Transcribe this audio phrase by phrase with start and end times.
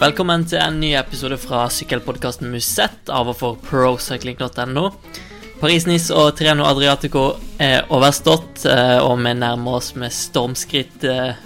[0.00, 4.86] Velkommen til en ny episode fra sykkelpodkasten Musett av og for procycling.no.
[5.60, 7.24] Paris-Nice og Treno Adriatico
[7.60, 11.36] er overstått, eh, og vi nærmer oss med stormskritt eh,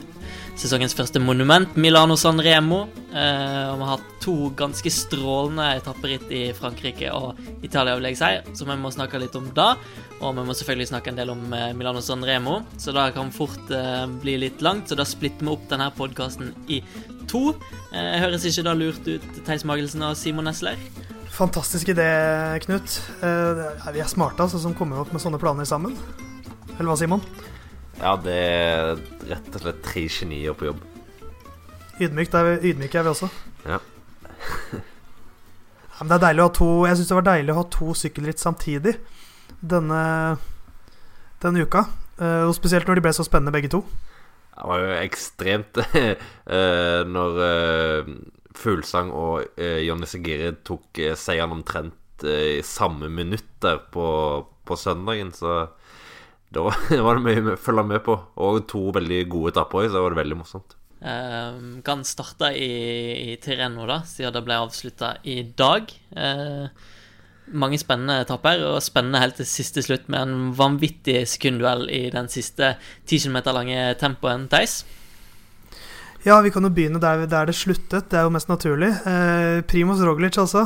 [0.60, 2.84] sesongens første monument, Milano San Remo.
[3.14, 8.20] Eh, og vi har hatt to ganske strålende etapperitt i Frankrike og Italia, vil jeg
[8.20, 9.70] si, så vi må snakke litt om det.
[10.20, 11.42] Og vi må selvfølgelig snakke en del om
[11.76, 13.74] Milano San Remo, så det kan fort
[14.22, 14.88] bli litt langt.
[14.88, 16.80] Så da splitter vi opp denne podkasten i
[17.30, 17.54] to.
[17.92, 20.78] Eh, høres ikke da lurt ut, Theis Magelsen og Simon Nesler?
[21.34, 22.06] Fantastisk idé,
[22.64, 23.00] Knut.
[23.26, 25.96] Eh, vi er smarte altså, som kommer opp med sånne planer sammen.
[26.76, 27.24] Eller hva, Simon?
[28.00, 28.96] Ja, det er
[29.28, 30.82] rett og slett tre genier på jobb.
[32.02, 33.28] Ydmykt er vi, ydmyke er vi også.
[33.68, 33.78] Ja.
[35.94, 37.66] ja men det er deilig å ha to Jeg syns det var deilig å ha
[37.72, 38.96] to sykkelritt samtidig
[39.62, 40.00] denne,
[41.44, 41.86] denne uka.
[42.18, 43.84] Eh, og spesielt når de ble så spennende begge to.
[44.54, 48.10] Det var jo ekstremt uh, når uh,
[48.54, 54.06] Fuglesang og Jonny Segiri tok seieren omtrent i samme minutt der på,
[54.62, 55.64] på søndagen, så
[56.54, 58.16] da var det mye å følge med på.
[58.46, 60.76] Og to veldig gode etapper òg, så det var det veldig morsomt.
[61.04, 62.72] Uh, kan starte i,
[63.34, 65.90] i Tireno, da, siden det ble avslutta i dag.
[66.16, 66.68] Uh,
[67.52, 72.30] mange spennende etapper, og spennende helt til siste slutt med en vanvittig sekundduell i den
[72.32, 74.82] siste 10 km lange tempoen, Theis.
[76.24, 78.08] Ja, vi kan jo begynne der, der, det sluttet.
[78.08, 78.88] Det er jo mest naturlig.
[79.04, 80.64] Eh, Primoz Roglic, altså.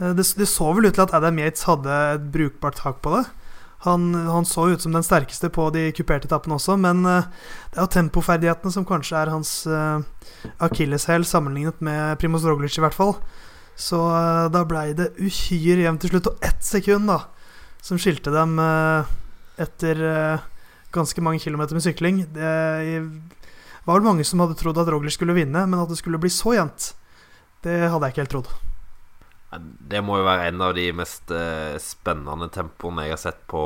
[0.00, 3.12] Eh, det, det, så vel ut til at Adam Yates hadde et brukbart tak på
[3.18, 3.26] det.
[3.86, 7.28] Han, han så ut som den sterkeste på de kuperte etappene også, men eh,
[7.72, 12.84] det er jo tempoferdighetene som kanskje er hans eh, akilleshæl, sammenlignet med Primoz Roglic, i
[12.84, 13.16] hvert fall.
[13.76, 16.30] Så uh, da blei det uhyre jevnt til slutt.
[16.30, 17.18] Og ett sekund da
[17.84, 18.56] som skilte dem
[19.60, 20.00] etter
[20.96, 22.22] ganske mange kilometer med sykling.
[22.34, 22.54] Det
[23.86, 26.32] var vel mange som hadde trodd at Roglic skulle vinne, men at det skulle bli
[26.32, 26.88] så jevnt,
[27.62, 28.65] det hadde jeg ikke helt trodd.
[29.60, 31.32] Det må jo være en av de mest
[31.82, 33.62] spennende tempoene jeg har sett på,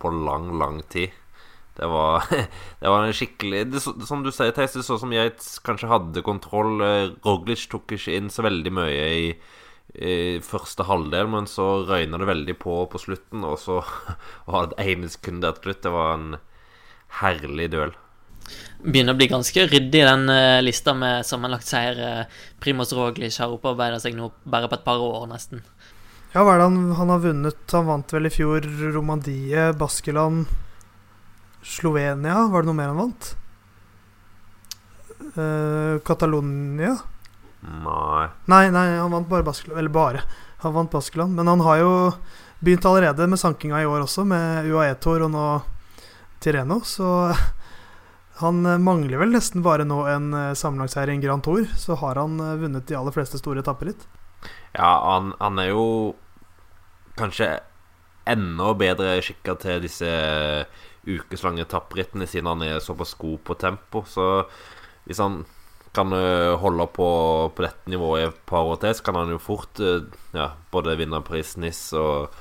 [0.00, 1.14] på lang, lang tid.
[1.76, 2.24] Det var,
[2.80, 5.36] det var en skikkelig det, Som du sier, Theis, det så som jeg
[5.66, 6.80] kanskje hadde kontroll.
[6.84, 9.26] Eh, Roglic tok ikke inn så veldig mye i,
[10.00, 13.82] i første halvdel, men så røyna det veldig på på slutten, og så
[14.50, 15.84] var det ene sekund der slutt.
[15.84, 16.40] Det var en
[17.20, 17.96] herlig duell.
[18.84, 21.98] Begynner å bli ganske ryddig, den uh, lista med sammenlagt seier.
[21.98, 25.64] Uh, Primoz Roglic har opparbeida seg nå bare på et par år, nesten.
[26.34, 27.64] Ja, hva er det han, han har vunnet?
[27.72, 30.46] Han vant vel i fjor Romandie, Baskeland
[31.66, 33.30] Slovenia, var det noe mer han vant?
[35.34, 36.94] Uh, Catalonia?
[37.66, 38.26] Nei.
[38.46, 38.64] nei.
[38.70, 39.78] Nei, han vant bare Baskeland.
[39.80, 40.22] Eller bare.
[40.62, 41.34] Han vant Baskeland.
[41.34, 41.92] Men han har jo
[42.60, 45.46] begynt allerede med sankinga i år også, med UAE-tour og nå
[46.40, 46.80] Tireno.
[46.86, 47.08] Så
[48.36, 51.64] han mangler vel nesten bare nå en sammenlagsseier sammenlagtseier i en Grand Tour.
[51.76, 54.06] Så har han eh, vunnet de aller fleste store etapper litt.
[54.76, 55.86] Ja, han, han er jo
[57.16, 57.54] kanskje
[58.28, 60.10] enda bedre skikka til disse
[61.06, 64.02] ukeslange etapperittene, siden han er såpass god på tempo.
[64.10, 64.44] Så
[65.06, 65.44] hvis han
[65.96, 67.08] kan eh, holde på
[67.56, 70.04] på dette nivået i et par år til, så kan han jo fort eh,
[70.36, 72.34] ja, både vinne Paris-Nice og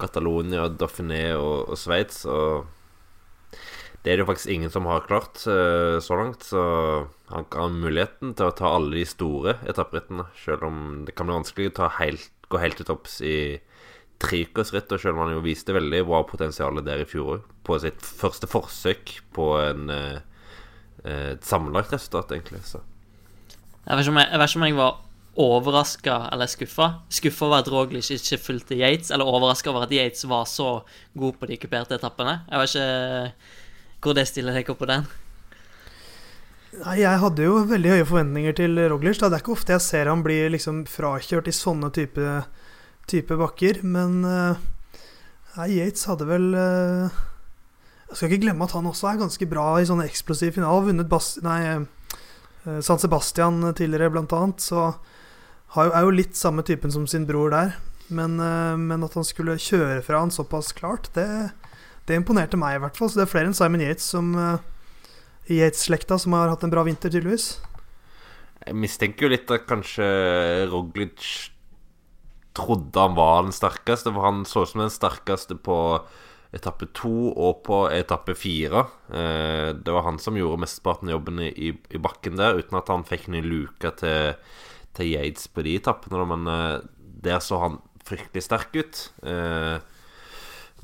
[0.00, 2.22] Catalonia, Dauphiné og, og Sveits.
[2.30, 2.68] Og
[4.00, 6.44] det er det jo faktisk ingen som har klart uh, så langt.
[6.46, 6.60] Så
[7.28, 11.28] han kan ha muligheten til å ta alle de store etapperittene, selv om det kan
[11.28, 13.36] bli vanskelig å helt, gå helt til topps i
[14.20, 17.78] treukersritt, og selv om han jo viste veldig bra potensial der i fjor òg, på
[17.80, 20.18] sitt første forsøk på en, eh,
[21.04, 22.60] et sammenlagt resultat, egentlig.
[22.68, 22.82] Så.
[23.86, 24.98] Jeg vet ikke om jeg, jeg, jeg var
[25.40, 26.90] overraska eller skuffa.
[27.08, 30.82] Skuffa over at Roglic ikke fulgte Yates, eller overraska over at Yates var så
[31.16, 32.42] god på de kuperte etappene.
[32.50, 33.59] Jeg var ikke
[34.00, 35.04] hvor det stiller opp på den.
[36.80, 39.18] Nei, Jeg hadde jo veldig høye forventninger til Roglic.
[39.18, 42.40] Det er ikke ofte jeg ser han bli liksom frakjørt i sånne type
[43.10, 43.82] type bakker.
[43.86, 47.20] Men uh, Yates hadde vel uh,
[48.10, 50.88] Jeg skal ikke glemme at han også er ganske bra i sånne eksplosive finaler.
[50.90, 51.60] Vunnet Bas nei,
[52.66, 54.62] uh, San Sebastian tidligere, blant annet.
[54.62, 57.78] Så jo, er jo litt samme typen som sin bror der.
[58.10, 58.40] Men,
[58.82, 61.52] men at han skulle kjøre fra han såpass klart, det,
[62.10, 63.10] det, imponerte meg i hvert fall.
[63.10, 64.58] Så det er flere enn Simon Yates som uh,
[65.50, 67.54] Yates-slekta som har hatt en bra vinter, tydeligvis.
[68.60, 70.06] Jeg mistenker jo litt at kanskje
[70.68, 71.24] Roglic
[72.56, 75.78] trodde han var den sterkeste, for han så ut som den sterkeste på
[76.54, 78.84] etappe to og på etappe fire.
[79.08, 82.90] Eh, det var han som gjorde mesteparten av jobben i, i, bakken der, uten at
[82.90, 84.34] han fikk ny luke til,
[84.98, 86.26] til Yates på de etappene.
[86.32, 86.88] Men eh,
[87.22, 89.04] der så han fryktelig sterk ut.
[89.22, 89.78] Eh,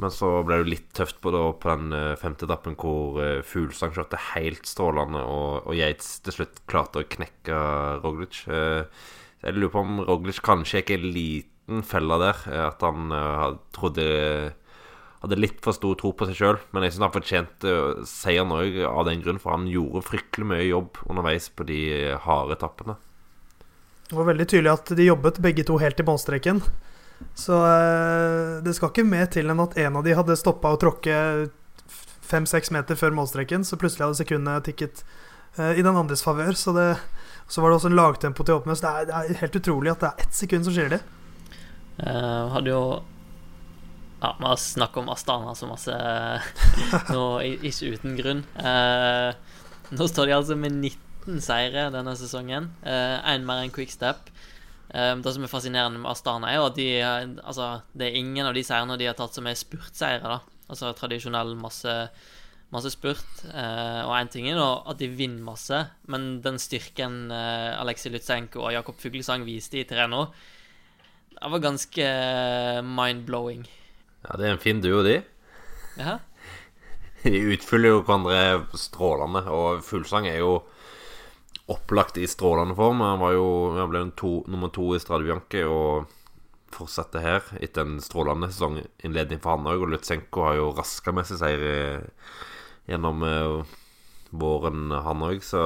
[0.02, 3.16] men så ble det litt tøft på, da, på den femte etappen hvor
[3.46, 7.60] Fuglesang kjørte helt strålende, og, og Yates til slutt klarte å knekke
[8.04, 8.42] Roglic.
[8.46, 12.44] Jeg lurer på om Roglic kanskje er en liten felle der.
[12.52, 13.12] eh, At han
[13.76, 14.06] trodde
[15.26, 16.60] hadde litt for stor tro på seg sjøl.
[16.74, 17.74] Men jeg syns han fortjente
[18.08, 21.80] seieren òg av den grunn, for han gjorde fryktelig mye jobb underveis på de
[22.26, 22.98] harde etappene.
[24.06, 26.62] Det var veldig tydelig at de jobbet begge to helt i målstreken.
[27.36, 30.80] Så eh, det skal ikke mer til enn at en av de hadde stoppa å
[30.80, 31.16] tråkke
[32.26, 35.04] fem-seks meter før målstreken, så plutselig hadde sekundene tikket
[35.56, 36.56] eh, i den andres favør.
[36.58, 36.98] Så, det-
[37.48, 38.74] så var det også en lagtempo til å åpne.
[38.76, 41.02] Så det er, det er helt utrolig at det er ett sekund som skiller det.
[41.96, 42.80] Uh, hadde jo
[44.20, 45.94] Ja, vi har snakket om Astana så masse
[47.14, 47.22] nå,
[47.70, 48.42] ikke uten grunn.
[48.58, 49.32] Uh,
[49.96, 52.68] nå står de altså med 19 seire denne sesongen.
[52.84, 54.28] Én mer enn Quickstep.
[54.96, 58.18] Uh, det som er fascinerende med Astana, er jo at de eh, Altså, det er
[58.22, 60.40] ingen av de seirene de har tatt som er spurtseire, da.
[60.72, 61.92] Altså tradisjonell masse,
[62.74, 63.42] masse spurt.
[63.50, 68.14] Eh, og én ting er da at de vinner masse, men den styrken uh, Aleksej
[68.14, 70.30] Lutsenko og Jakob Fuglesang viste i Tireno,
[71.36, 72.04] det var ganske
[72.88, 73.66] mind-blowing.
[74.24, 75.20] Ja, det er en fin duo, de.
[76.00, 76.16] Ja.
[77.26, 80.60] De utfyller jo hverandre strålende, og Fuglsang er jo
[81.66, 83.00] opplagt i strålende form.
[83.00, 86.12] Han var jo han ble to, nummer to i Strade Bianche og
[86.76, 89.82] fortsetter her etter en strålende sesonginnledning for han òg.
[89.82, 92.06] Og Lutsenko har jo raska med seg seier
[92.86, 93.78] gjennom eh,
[94.30, 95.42] våren, han òg.
[95.46, 95.62] Så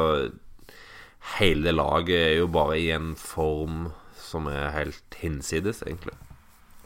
[1.37, 6.15] hele laget er jo bare i en form som er helt hinsides, egentlig.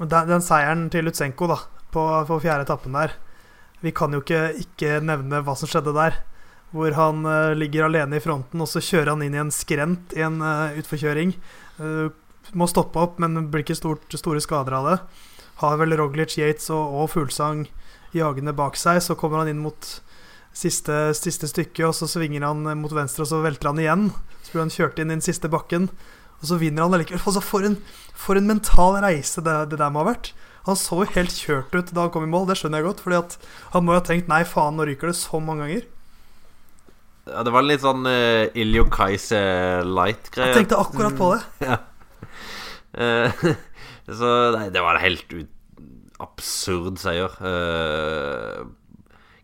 [0.00, 1.60] Den, den seieren til Lutsenko da,
[1.94, 3.12] på, på fjerde etappen der
[3.84, 6.16] Vi kan jo ikke ikke nevne hva som skjedde der.
[6.74, 10.14] Hvor han uh, ligger alene i fronten, og så kjører han inn i en skrent
[10.18, 11.36] i en uh, utforkjøring.
[11.78, 12.10] Uh,
[12.58, 14.96] må stoppe opp, men blir ikke stort, store skader av det.
[15.62, 17.68] Har vel Roglic, Yates og, og Fuglsang
[18.14, 19.00] jagende bak seg.
[19.02, 19.86] Så kommer han inn mot
[20.54, 24.10] siste, siste stykke, og så svinger han mot venstre, og så velter han igjen.
[24.42, 25.88] Så blir han kjørt inn i den siste bakken,
[26.40, 27.22] og så vinner han allikevel.
[27.22, 27.78] Altså, for, en,
[28.18, 30.34] for en mental reise det, det der må ha vært.
[30.64, 33.02] Han så jo helt kjørt ut da han kom i mål, det skjønner jeg godt.
[33.04, 33.22] Fordi
[33.74, 35.90] han må jo ha tenkt nei, faen, nå ryker det så mange ganger.
[37.26, 40.50] Ja, det var litt sånn uh, Iljo Kaiser Light-greie.
[40.52, 41.78] Jeg tenkte akkurat på det.
[42.94, 43.40] Eh,
[44.20, 45.32] så nei, det var en helt
[46.22, 47.32] absurd seier.
[47.42, 48.68] Uh,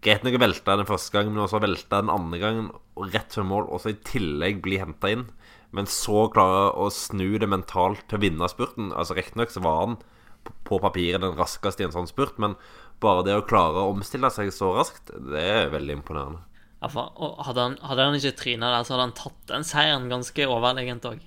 [0.04, 2.68] greit nok å velte den første gang, men også velte den andre gangen
[3.10, 5.26] rett før mål, og så i tillegg bli henta inn.
[5.74, 8.92] Men så klare å snu det mentalt til å vinne spurten.
[8.94, 9.98] Altså Riktignok så var han
[10.46, 12.54] på- på papiret den raskeste i en sånn spurt, men
[13.02, 16.44] bare det å klare å omstille seg så raskt, det er veldig imponerende.
[16.80, 21.04] Hadde, han, hadde han ikke tryna der, så hadde han tatt den seieren ganske overlegent
[21.10, 21.20] òg.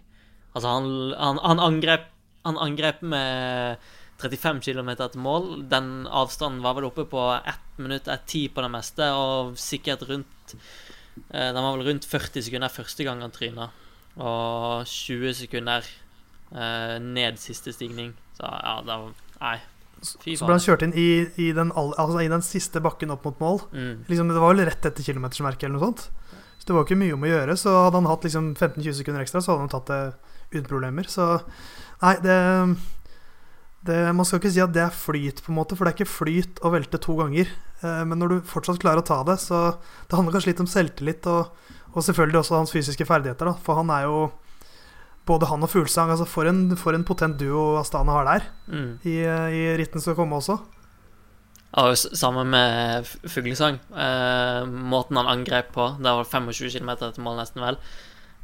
[0.54, 2.08] Altså, han, han, han, angrep,
[2.46, 3.84] han angrep med
[4.22, 5.50] 35 km til mål.
[5.70, 10.56] Den avstanden var vel oppe på 1 minutt, 1,10 på det meste, og sikkert rundt
[10.56, 13.70] eh, Den var vel rundt 40 sekunder første gang han tryna,
[14.18, 15.86] og 20 sekunder
[16.54, 18.14] eh, ned siste stigning.
[18.38, 19.58] Så ja, det var Nei.
[20.38, 21.08] Så ble han kjørt inn i,
[21.40, 23.62] i, den, all- altså, i den siste bakken opp mot mål.
[23.74, 24.04] Mm.
[24.10, 26.10] Liksom, det var vel rett etter kilometersmerket eller noe sånt.
[26.60, 27.56] Så det var ikke mye om å gjøre.
[27.60, 31.08] Så hadde han hatt liksom 15-20 sekunder ekstra, så hadde han tatt det uten problemer.
[31.12, 31.26] Så
[32.04, 32.38] nei, det,
[33.88, 35.98] det Man skal ikke si at det er flyt, på en måte, for det er
[36.00, 37.50] ikke flyt å velte to ganger.
[37.84, 39.64] Eh, Men når du fortsatt klarer å ta det, så
[40.08, 41.52] det handler kanskje litt om selvtillit, og,
[41.94, 43.58] og selvfølgelig også hans fysiske ferdigheter, da.
[43.66, 44.22] For han er jo
[45.26, 49.00] både han og Fuglesang altså for, en, for en potent duo Astana har der, Mm.
[49.08, 50.58] i, i ritten som kommer også.
[51.74, 53.80] Ja, Sammen med Fuglesang.
[53.96, 57.80] Eh, måten han angrep på Det var 25 km til mål, nesten vel.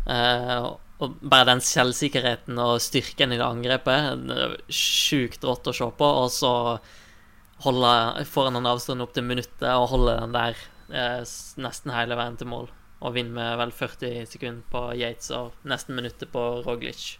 [0.09, 0.55] Eh,
[0.99, 6.09] og bare den selvsikkerheten og styrken i det angrepet Sjukt rått å se på.
[6.23, 6.79] Og så
[7.63, 10.57] holde får han en avstand opp til minuttet og holde den der
[10.91, 11.21] eh,
[11.61, 12.69] nesten hele veien til mål.
[12.99, 17.17] Og vinner med vel 40 sekunder på Yates og nesten minuttet på Roglic.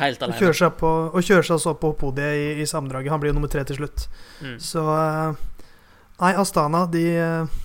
[0.00, 0.38] Helt Og alene.
[0.40, 3.12] kjører seg, på, og kjører seg så på podiet i, i sammendraget.
[3.12, 4.06] Han blir jo nummer tre til slutt.
[4.40, 4.54] Mm.
[4.64, 5.34] Så eh,
[6.22, 7.58] Nei, Astana, de eh,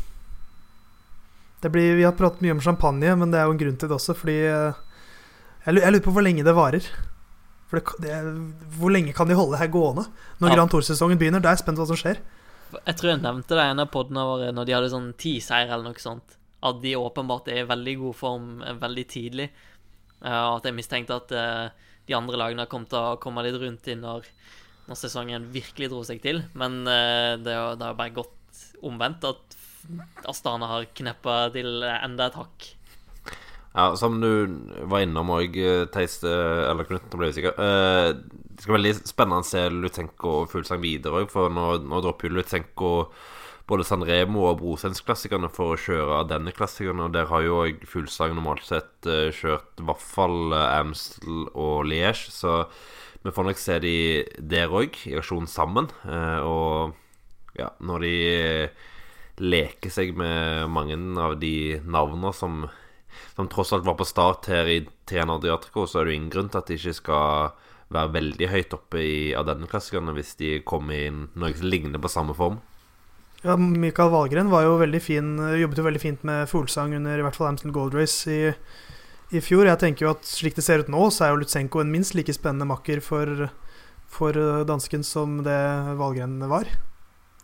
[1.61, 3.87] Det blir Vi har pratet mye om champagne, men det er jo en grunn til
[3.89, 4.81] det også, fordi eh,
[5.65, 6.85] jeg, jeg lurer på hvor lenge det varer.
[7.67, 8.17] For det, det,
[8.79, 10.05] hvor lenge kan de holde det her gående?
[10.39, 10.55] Når Ja.
[10.59, 12.19] Grand Tour-sesongen begynner, da er jeg spent på hva som skjer.
[12.77, 15.37] Jeg tror jeg nevnte det i en av podene våre når de hadde sånn ti
[15.43, 16.37] seire eller noe sånt.
[16.65, 18.47] At de åpenbart er i veldig god form
[18.81, 19.49] veldig tidlig.
[20.23, 21.69] Eh, Og at jeg mistenkte at eh,
[22.07, 24.25] de andre lagene kom til å komme litt rundt i når,
[24.87, 26.41] når sesongen virkelig dro seg til.
[26.57, 29.23] Men eh, det, har- bare gått omvendt.
[29.29, 29.57] At
[30.27, 32.71] Astana har kneppa til enda et hakk.
[33.77, 34.47] Ja, Som du
[34.89, 35.53] var innom òg,
[35.93, 37.59] Theis, eh, eller Knut, nå ble jeg usikker.
[37.61, 41.99] Det skal være veldig spennende å se Lutsenko og Fuglsang videre òg, for nå, nå
[42.01, 42.91] dropper jo Lutsenko
[43.67, 47.03] både San Remo og Brosens-klassikerne for å kjøre denne klassikeren.
[47.03, 51.88] Og der har jo òg Fuglesang normalt sett uh, kjørt i hvert fall Amstel og
[51.89, 52.31] Liège.
[52.31, 52.62] Så
[53.25, 53.97] vi får nok se de
[54.39, 55.91] der òg, i aksjon sammen.
[56.07, 58.15] Uh, og ja, når de
[59.38, 62.63] leker seg med mange av de navnene som,
[63.36, 66.33] som tross alt var på start her i Triana Adriatico, så er det jo ingen
[66.33, 67.51] grunn til at de ikke skal
[67.93, 72.01] være veldig høyt oppe i av denne klassikerne hvis de kommer inn noe som ligner
[72.03, 72.59] på samme form.
[73.46, 77.25] Ja, Mikael Valgren var jo veldig fin, jobbet jo veldig fint med Fuglesang under i
[77.25, 78.50] hvert fall Amstel Gold Race i,
[79.29, 79.67] i, fjor.
[79.70, 82.17] Jeg tenker jo at slik det ser ut nå, så er jo Lutsenko en minst
[82.17, 83.48] like spennende makker for,
[84.10, 85.60] for dansken som det
[86.01, 86.72] Valgren var.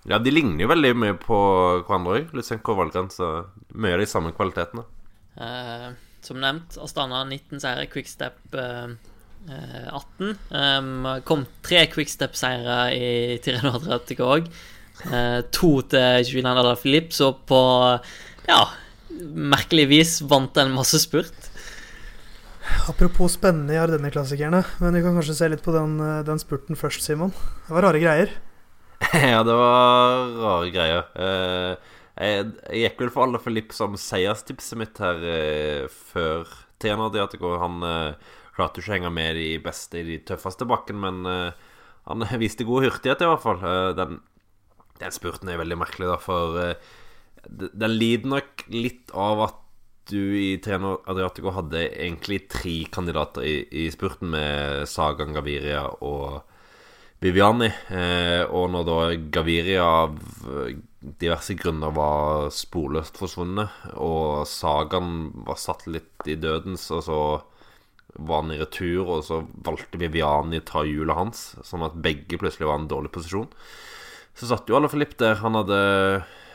[0.09, 1.37] Ja, de ligner jo veldig mye på
[1.85, 3.13] hverandre òg, Lutsenko og Valgren.
[3.13, 3.29] Så
[3.71, 4.83] mye av de samme kvalitetene.
[5.37, 5.93] Uh,
[6.25, 8.91] som nevnt, Astana 19 seire, Quickstep uh,
[9.47, 10.35] 18.
[10.49, 13.07] Um, kom tre quickstep-seire i
[13.43, 14.51] Tireno Adriatico òg.
[15.01, 17.59] Uh, to til Julian Alaphilippe, så på
[18.47, 18.61] ja,
[19.33, 21.49] merkelig vis vant en masse spurt.
[22.87, 25.97] Apropos spennende i Ardenne-klassikerne, men vi kan kanskje se litt på den,
[26.27, 27.33] den spurten først, Simon.
[27.65, 28.31] Det var rare greier.
[29.33, 31.09] ja, det var rare greier.
[31.17, 35.17] Uh, jeg, jeg, gikk vel for Alaphilippe som seierstipset mitt her
[36.13, 36.45] før
[36.79, 37.55] Tena Diatico.
[37.57, 37.81] Han
[38.53, 41.25] klarte ikke å henge med de beste i de tøffeste bakken, men
[42.05, 43.65] han viste god hurtighet, i hvert fall.
[43.97, 44.19] Den,
[45.03, 46.95] den, spurten er veldig merkelig, da, for uh,
[47.43, 49.59] den lider nok litt av at
[50.11, 56.41] du i Trener Adriatico hadde egentlig tre kandidater i, i spurten, med Sagan Gaviria og
[57.23, 57.69] Viviani.
[58.51, 58.97] og når da
[59.31, 60.17] Gaviria av
[61.03, 67.19] diverse grunner var sporløst forsvunnet, og Sagan var satt litt i dødens, og så
[68.15, 72.69] var han i retur, og så valgte Viviani ta hjulet hans, sånn at begge plutselig
[72.69, 73.49] var i en dårlig posisjon.
[74.37, 75.37] Så satt jo alle Filip der.
[75.43, 75.79] Han hadde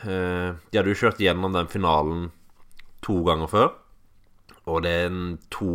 [0.03, 2.27] eh, De hadde jo kjørt gjennom den finalen
[3.05, 3.69] to ganger før.
[4.69, 5.69] Og det er en 2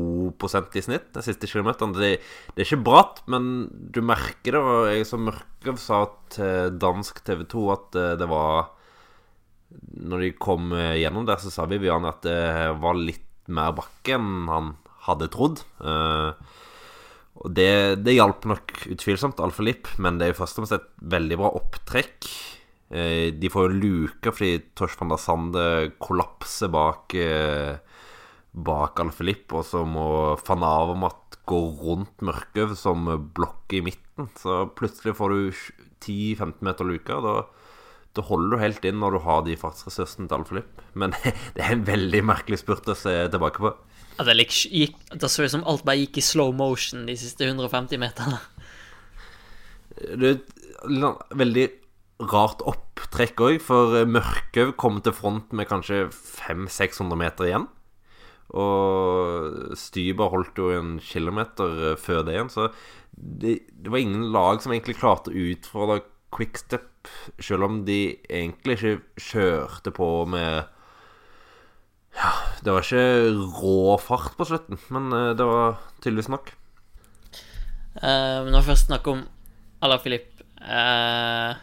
[0.78, 1.94] i snitt den siste kilometeren.
[1.96, 2.20] Det,
[2.54, 4.62] det, er ikke bratt, men du merker det.
[4.62, 8.70] Og jeg som Mørkøv sa til dansk TV 2 at eh, det var
[10.04, 14.16] Når de kom eh, gjennom der, så sa Vivian at det var litt mer bakke
[14.16, 15.60] enn han hadde trodd.
[15.84, 16.32] Uh,
[17.44, 20.86] og det, det hjalp nok utvilsomt Alfa-Lipp, men det er jo først og fremst et
[21.12, 22.28] veldig bra opptrekk.
[22.94, 25.64] Uh, de får jo luka fordi Tosh van der Sande
[26.00, 27.76] kollapser bak, uh,
[28.54, 30.06] bak Alfa-Lipp, og så må
[30.46, 33.04] van Avermat gå rundt Mørkøv som
[33.36, 34.30] blokk i midten.
[34.40, 35.40] Så plutselig får du
[36.00, 37.20] 10-15 meter luka.
[37.20, 37.34] Da,
[38.16, 40.84] da holder du helt inn når du har de fartsressursene til Alfa-Lipp.
[40.96, 41.12] Men
[41.56, 43.74] det er en veldig merkelig spurt å se tilbake på.
[44.14, 47.48] Ja, det, gikk, det så ut som alt bare gikk i slow motion de siste
[47.48, 48.38] 150 meterne.
[49.94, 51.66] Det er et veldig
[52.30, 57.66] rart opptrekk òg, for Mørkøv kom til front med kanskje 500-600 meter igjen.
[58.54, 62.68] Og Styber holdt jo en kilometer før det igjen, så
[63.14, 66.02] det, det var ingen lag som egentlig klarte å utfordre
[66.34, 67.10] Quickstep,
[67.42, 70.70] selv om de egentlig ikke kjørte på med
[72.14, 72.30] ja,
[72.62, 76.52] det var ikke rå fart på slutten, men eh, det var tydeligvis nok.
[77.94, 79.20] Uh, når vi først snakker om
[79.86, 81.54] Ala Filip uh,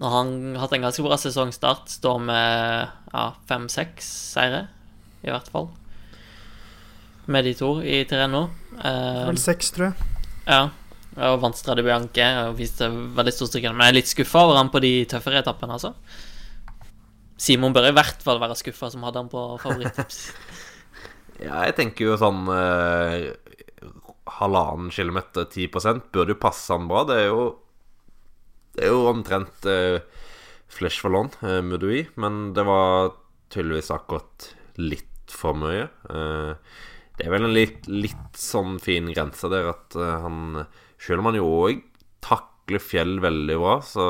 [0.00, 4.62] Når han har hatt en ganske bra sesongstart, står med ja, fem-seks seire,
[5.22, 5.68] i hvert fall.
[7.26, 8.46] Med de to i Tireno.
[8.80, 10.08] Uh, Vel seks, tror jeg.
[10.48, 10.62] Ja.
[11.14, 13.70] Og vant Strade Bianche og viste veldig stor styrke.
[13.72, 15.94] Men jeg er litt skuffa over han på de tøffere etappene, altså.
[17.44, 20.20] Simon bør i hvert fall være skuffa som hadde han på favorittips.
[21.44, 23.32] ja, jeg tenker jo sånn eh,
[24.38, 27.04] halvannen kilometer, 10 burde jo passe han bra.
[27.08, 27.44] Det er jo
[28.74, 30.00] Det er jo omtrent eh,
[30.66, 33.12] Flesh Fallon, eh, Mudoui, men det var
[33.54, 34.48] tydeligvis akkurat
[34.80, 35.86] litt for mye.
[36.10, 36.54] Eh,
[37.14, 40.64] det er vel en litt, litt sånn fin grense der at uh, han
[40.98, 41.84] Selv om han jo òg
[42.24, 44.06] takler fjell veldig bra, så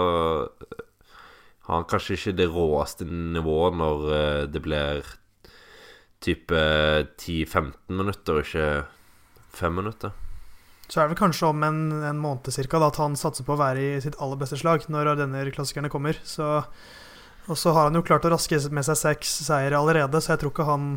[1.68, 5.14] har kanskje ikke det råeste nivået når eh, det blir
[6.25, 6.61] type
[7.21, 8.68] 10-15 minutter, og ikke
[9.59, 10.12] 5 minutter.
[10.88, 13.56] Så er det vel kanskje om en, en måned cirka, da, at han satser på
[13.56, 16.18] å være i sitt aller beste slag når denne klassikerne kommer.
[16.28, 16.47] Så,
[17.49, 20.44] og så har han jo klart å raske med seg seks seire allerede, så jeg
[20.44, 20.97] tror ikke han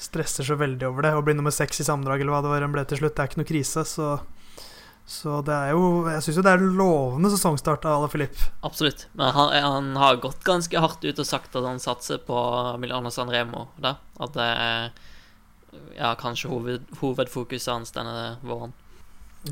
[0.00, 1.14] stresser så veldig over det.
[1.14, 3.22] Å bli nummer seks i sammendrag eller hva det var han ble til slutt, det
[3.22, 3.86] er ikke noe krise.
[3.86, 4.08] Så
[5.04, 8.38] så det er jo Jeg syns jo det er lovende sesongstart av Ala Filip.
[8.64, 9.06] Absolutt.
[9.12, 12.36] Men han, han, har gått ganske hardt ut og sagt at han satser på
[12.80, 13.66] Milano San Remo.
[13.76, 13.98] Da.
[14.16, 14.88] At det er
[15.98, 18.72] ja, kanskje hoved, hovedfokuset hans denne våren.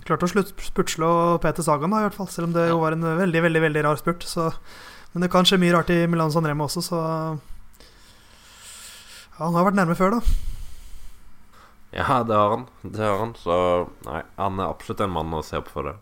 [0.06, 1.10] Klarte å spurtslå
[1.42, 2.30] Peter Sagan, da, i hvert fall.
[2.32, 2.72] Selv om det ja.
[2.72, 4.24] jo var en veldig veldig, veldig rar spurt.
[4.24, 4.48] Så
[5.12, 7.02] Men det kan skje mye rart i Milano San Remo også, så
[9.36, 10.51] Ja, han har vært nærme før, da.
[11.92, 12.66] Ja, det har han.
[12.82, 13.34] Det har han.
[13.36, 13.54] Så
[14.06, 15.96] nei, han er absolutt en mann å se opp for det.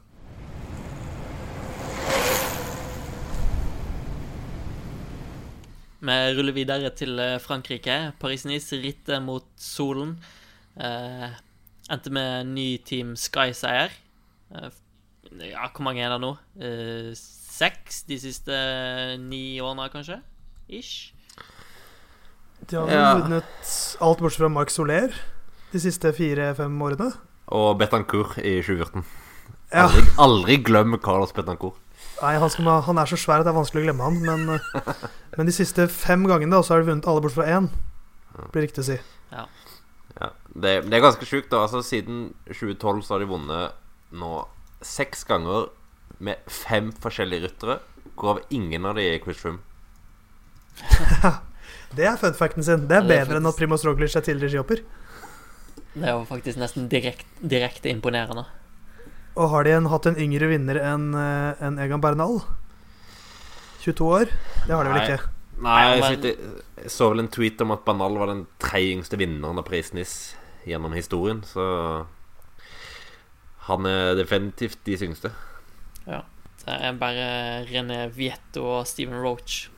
[6.01, 7.97] Vi ruller videre til eh, Frankrike.
[8.21, 10.15] Paris-Nice rittet mot solen.
[10.81, 11.27] Eh,
[11.93, 13.93] endte med ny Team Sky-seier.
[14.55, 14.71] Eh,
[15.51, 16.33] ja, hvor mange er det nå?
[16.57, 18.57] Eh, seks de siste
[19.21, 20.23] ni årene, kanskje?
[20.73, 21.13] Ish.
[22.71, 23.15] De har Ja.
[23.19, 25.13] vunnet alt bortsett fra Marc Soler
[25.73, 27.13] de siste fire-fem årene.
[27.55, 29.05] Og Betancourt i 2014.
[29.71, 29.87] Ja.
[29.87, 31.79] Aldri, aldri glem Carlos Betancourt.
[32.21, 34.91] Nei, han, skal, han er så svær at det er vanskelig å glemme han, men,
[35.39, 37.71] men de siste fem gangene da, så har de vunnet alle bortsett fra én.
[38.53, 38.99] Blir riktig å si.
[39.33, 39.47] Ja,
[40.55, 41.51] det, det er ganske sjukt.
[41.53, 43.77] da Altså Siden 2012 så har de vunnet
[44.11, 44.33] nå
[44.85, 45.69] seks ganger
[46.21, 47.79] med fem forskjellige ryttere,
[48.19, 49.63] hvorav ingen av de er Chris Froome.
[51.97, 52.85] Det er fun facten sin.
[52.87, 54.83] Det Ja, det er bedre enn at Primoz Roglic er tidligere skihopper.
[55.95, 58.45] Det er jo faktisk nesten direkt, direkte imponerende.
[59.39, 62.41] Og har de en, hatt en yngre vinner enn en Egan Bernal?
[63.83, 64.33] 22 år?
[64.67, 65.31] Det har de vel ikke?
[65.61, 68.97] Nei, jeg, men- sitter, jeg så vel en tweet om at Bernal var den tredje
[68.97, 70.37] yngste vinneren av Paris-Nice
[70.69, 71.65] gjennom historien, så
[73.67, 75.33] han er definitivt de yngste.
[76.61, 77.27] Det er bare
[77.71, 79.71] René Vietto og Steven Roach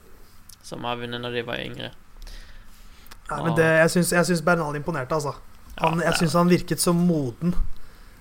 [0.67, 1.91] som har vunnet når de var yngre.
[3.31, 5.35] Nei, men det, jeg syns Bernal imponerte, altså.
[5.81, 7.55] Han, jeg syns han virket så moden.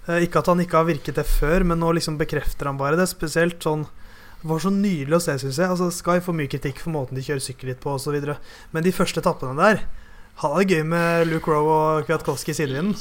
[0.08, 2.96] Eh, Ikke at han ikke har virket det før, men nå liksom bekrefter han bare
[2.98, 3.10] det.
[3.12, 3.84] Spesielt sånn
[4.41, 5.70] Det var så nydelig å se, syns jeg.
[5.70, 8.15] Altså, Sky får mye kritikk for måten de kjører sykkel litt på osv.
[8.74, 9.84] Men de første etappene der
[10.41, 12.96] Han hadde det gøy med Luke Rowe og Kwiatkowski i sidevinden.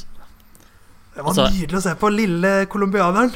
[1.15, 2.11] Det var Altså- nydelig å se på.
[2.13, 3.33] Lille colombianeren.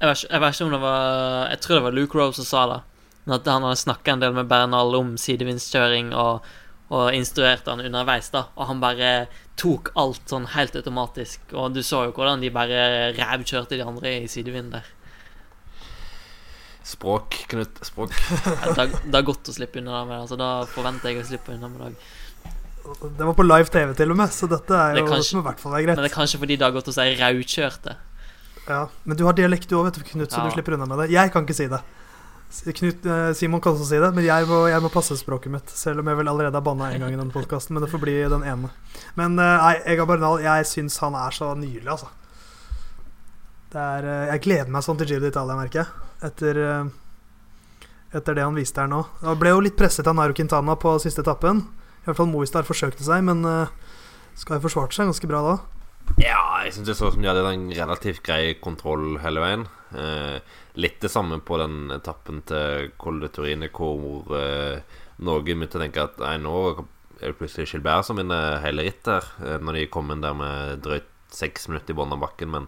[0.00, 2.32] Jeg vet, ikke, jeg vet ikke om det var Jeg tror det var Luke Rowe
[2.34, 2.82] som sa det.
[3.24, 6.42] Men At han hadde snakka en del med Bernal om sidevindskjøring og,
[6.90, 8.28] og instruerte han underveis.
[8.30, 11.40] da Og han bare tok alt sånn helt automatisk.
[11.56, 14.84] Og du så jo hvordan de bare rævkjørte de andre i sidevind der.
[16.86, 17.80] Språk, Knut.
[17.82, 18.12] Språk.
[18.46, 20.20] Ja, Det, er det godt å slippe unna med det.
[20.26, 22.12] Altså, da forventer jeg å slippe unna med det.
[23.16, 25.34] Det var på live TV til og med, så dette er Det jo kan det
[25.34, 25.96] må i hvert fall være greit.
[25.98, 27.96] Men det er kanskje fordi det har gått å si raukjørte.
[28.68, 30.44] Ja, Men du har dialekt du òg, vet du, Knut, så Ja.
[30.46, 31.10] du slipper unna med det.
[31.14, 31.80] Jeg kan ikke si det.
[32.64, 35.72] Knut, eh, Simon kan også si det, men jeg må, jeg må passe språket mitt.
[35.72, 38.02] Selv om jeg vel allerede har banna en gang i denne podkasten, men det får
[38.02, 38.70] bli den ene.
[39.18, 42.10] Men eh, nei, Ega Bernal, jeg syns han er så nydelig, altså.
[43.76, 46.04] Er, eh, jeg gleder meg sånn til Giro d'Italia, merker jeg.
[46.26, 46.58] Etter,
[48.16, 49.02] etter det han viste her nå.
[49.20, 51.60] Han ble jo litt presset av Nairo Quintana på siste etappen.
[52.00, 53.44] I hvert fall Movistar forsøkte seg, men
[54.36, 55.56] skal ha forsvart seg ganske bra da.
[56.22, 59.66] Ja, jeg syns det så ut som de hadde en relativt grei kontroll hele veien.
[59.94, 60.38] Eh,
[60.80, 64.82] litt det samme på den etappen til Col de Turine, hvor eh,
[65.22, 66.56] noen begynte å tenke at nei, nå
[67.20, 70.36] er det plutselig Gilbert som vinner hele rittet her, eh, når de kom inn der
[70.36, 72.52] med drøyt seks minutter i bunnen av bakken.
[72.52, 72.66] Men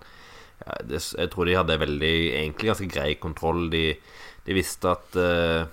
[0.64, 3.68] ja, det, jeg tror de hadde veldig, egentlig ganske grei kontroll.
[3.72, 3.84] De,
[4.46, 5.66] de visste at eh,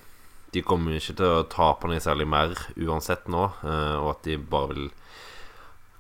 [0.56, 4.38] de kommer ikke til å tape noe særlig mer uansett nå, eh, og at de
[4.40, 4.86] bare vil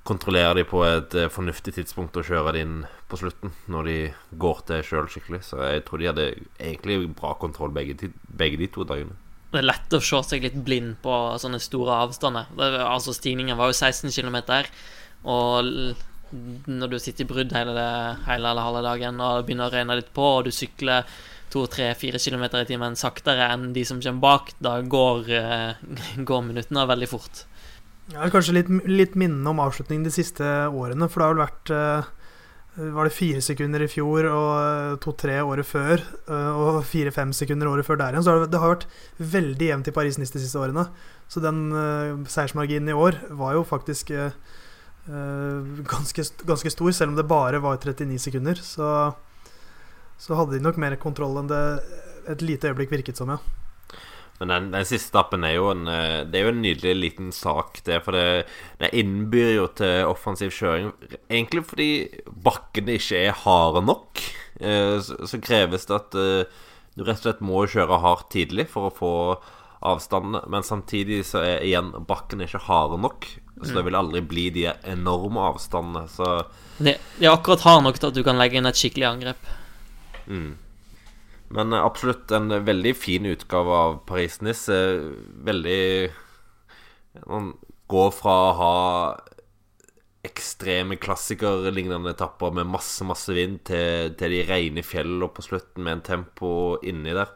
[0.05, 2.75] kontrollere de på et eh, fornuftig tidspunkt og kjøre det inn
[3.09, 3.95] på slutten, når de
[4.41, 5.41] går til sjøl skikkelig.
[5.47, 6.27] Så jeg tror de hadde
[6.59, 9.15] egentlig bra kontroll begge, de- begge de to dagene.
[9.51, 12.49] Det er lett å se seg litt blind på sånne store avstander.
[12.57, 14.37] Det, altså Stigningen var jo 16 km,
[15.23, 15.69] og
[16.67, 17.87] når du sitter i brudd hele, det,
[18.27, 21.05] hele eller halve dagen, og begynner å regne litt på, og du sykler
[21.53, 25.85] 2-3-4 km i timen saktere enn de som kommer bak, da går, eh,
[26.29, 27.45] går minuttene veldig fort.
[28.13, 31.71] Ja, kanskje litt, litt minnende om avslutningen de siste årene, for det har vel vært
[31.73, 32.11] eh,
[32.93, 37.87] Var det fire sekunder i fjor og to-tre året før, eh, og fire-fem sekunder året
[37.87, 38.27] før der igjen.
[38.27, 38.85] Så det, har vært
[39.17, 40.85] veldig jevnt i Paris-Nice de siste årene.
[41.31, 44.37] Så den eh, seiersmarginen i år var jo faktisk eh,
[45.09, 48.61] eh, ganske, ganske stor, selv om det bare var 39 sekunder.
[48.61, 48.91] Så,
[50.21, 51.63] så hadde de nok mer kontroll enn det
[52.29, 53.64] et lite øyeblikk virket som, ja.
[54.39, 57.29] Men den, den siste stappen er jo en eh, Det er jo en nydelig liten
[57.31, 58.01] sak, det.
[58.03, 58.45] For det,
[58.81, 60.89] det innbyr jo til offensiv kjøring.
[61.29, 61.89] Egentlig fordi
[62.43, 64.19] bakkene ikke er harde nok.
[64.59, 66.63] eh, Så, så kreves det at eh,
[66.95, 69.13] du rett og slett må kjøre hardt tidlig for å få
[69.85, 70.43] avstandene.
[70.51, 73.27] Men samtidig så er igjen bakkene ikke harde nok.
[73.63, 76.09] Så det vil aldri bli de enorme avstandene.
[76.11, 76.27] Så
[76.77, 79.51] det, det er akkurat hard nok til at du kan legge inn et skikkelig angrep.
[80.27, 80.57] Mm.
[81.53, 84.73] Men eh, absolutt en veldig fin utgave av Paris-Nice.
[84.73, 85.07] Eh,
[85.45, 86.11] Veldig
[87.29, 87.53] Man
[87.91, 88.75] går fra å ha
[90.25, 95.99] ekstreme klassikerlignende etapper med masse, masse vind, til, til de rene fjellene på slutten med
[95.99, 96.49] en tempo
[96.81, 97.29] inni der.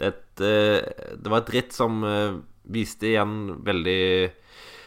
[0.00, 2.02] det, et, eh, det var et ritt som
[2.62, 4.32] viste igjen veldig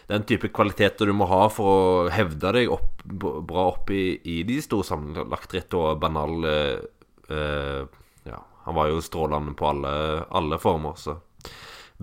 [0.07, 1.71] den type kvaliteter du må ha for
[2.05, 6.53] å hevde deg opp, bra opp i, i de store sammenlagtrittene Og banale
[7.29, 7.85] eh,
[8.65, 9.93] han var jo strålende på alle,
[10.34, 11.17] alle former, så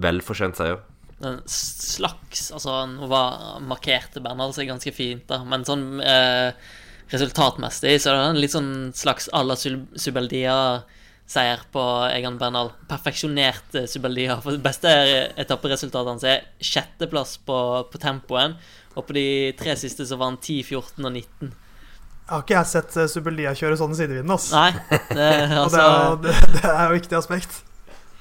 [0.03, 0.79] vel fortjent seier.
[1.23, 6.51] En slags Altså, nå var markerte Bernhard seg ganske fint, da, men sånn eh,
[7.13, 12.73] resultatmessig så er det en litt sånn slags à la Subeldia-seier på Egan Bernhard.
[12.91, 14.35] Perfeksjonert eh, Subeldia.
[14.43, 14.89] For det beste
[15.45, 17.59] etapperesultatet hans er sjetteplass på,
[17.91, 18.53] på tempoen,
[18.95, 19.27] og på de
[19.59, 21.53] tre siste så var han 10, 14 og 19.
[22.23, 24.55] Jeg har ikke jeg sett Superlia Subeldia kjøre sånn i sidevinden, altså.
[24.57, 25.83] Nei, det, altså,
[26.13, 27.59] og det er, det, er jo viktig aspekt.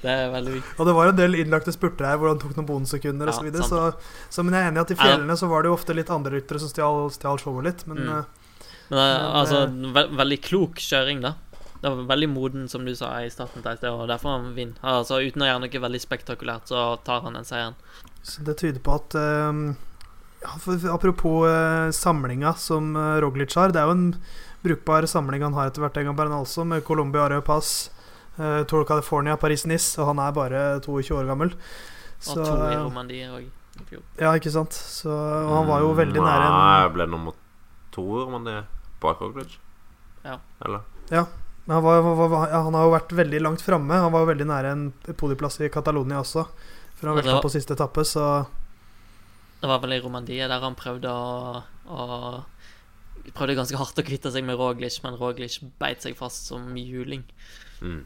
[0.02, 0.74] Det er veldig viktig.
[0.82, 3.38] Og det var en del innlagte spurter her hvor han tok noen bonussekunder Ja, osv.
[3.38, 5.70] Så, videre, så, så Men jeg er enig i at i fjellene så var det
[5.70, 7.86] jo ofte litt andre ryttere som stjal, stjal showet litt.
[7.86, 8.10] Men Mm.
[8.18, 8.58] eh,
[8.90, 11.34] Men det er, Men, altså, eh, ve veldig klok kjøring, da.
[11.82, 14.76] Det var veldig moden, som du sa i starten, og derfor han vinner.
[14.82, 17.74] Altså, uten å gjøre noe veldig spektakulært, så tar han den seieren.
[18.22, 19.62] så det tyder på at eh,
[20.42, 23.72] ja, for, Apropos eh, samlinga som eh, Roglic har.
[23.72, 24.06] Det er jo en
[24.62, 27.90] brukbar samling han har etter hvert, Egan Bernal også, med Colombia Areo Pass,
[28.38, 31.54] eh, Tour California, Paris-Nice, og han er bare 22 år gammel.
[32.22, 33.50] Og to i eh, Romandie òg
[34.20, 34.76] ja, ikke sant.
[34.76, 37.34] Så, og han var jo veldig nære en Nei, ble nummer
[37.92, 38.66] to, i er
[39.02, 39.56] bak Roglic.
[40.22, 40.36] Ja.
[40.62, 40.84] Eller?
[41.64, 43.96] Men han, var, var, var, ja, han har jo vært veldig langt framme.
[44.04, 44.84] Han var jo veldig nære en
[45.18, 46.44] podieplass i Catalonia også.
[46.98, 48.44] For han Ja, velta på siste etappe, så
[49.62, 52.06] Det var vel i Romandie der han prøvde å, å
[53.36, 57.20] Prøvde ganske hardt å kvitte seg med Roglic, men Roglic beit seg fast som juling.
[57.78, 58.00] Mm.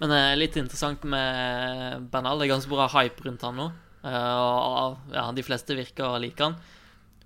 [0.00, 2.40] Men det er litt interessant med Bernal.
[2.40, 3.68] Det er ganske bra hype rundt han nå.
[4.02, 6.58] Eh, og ja, de fleste virker å like han.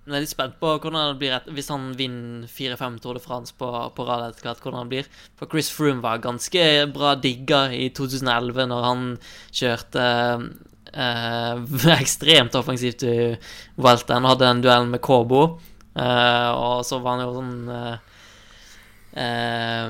[0.03, 3.17] Men jeg er litt spent på hvordan det blir et, hvis han vinner 4-5 Tour
[3.17, 4.61] de France på, på rad etter hvert.
[4.63, 5.09] hvordan det blir.
[5.37, 9.03] For Chris Froome var ganske bra digga i 2011 når han
[9.49, 10.05] kjørte
[10.93, 13.17] eh, ekstremt offensivt i
[13.79, 15.59] og hadde en duell med Kobo.
[15.99, 17.95] Eh, og så var han jo sånn eh,
[19.25, 19.87] eh,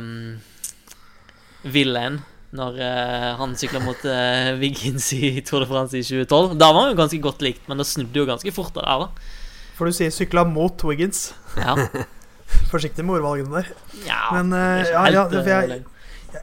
[1.70, 2.22] Villain
[2.56, 6.56] når eh, han sykla mot eh, Wiggins i Tour de France i 2012.
[6.58, 9.36] Da var han jo ganske godt likt, men det snudde jo ganske fort her, da.
[9.78, 11.30] For du sier sykla mot Wiggins.
[11.60, 11.76] Ja.
[12.72, 13.70] Forsiktig med ordvalgene der.
[14.08, 14.56] ja Men,
[14.90, 15.84] ja, ja, for jeg-.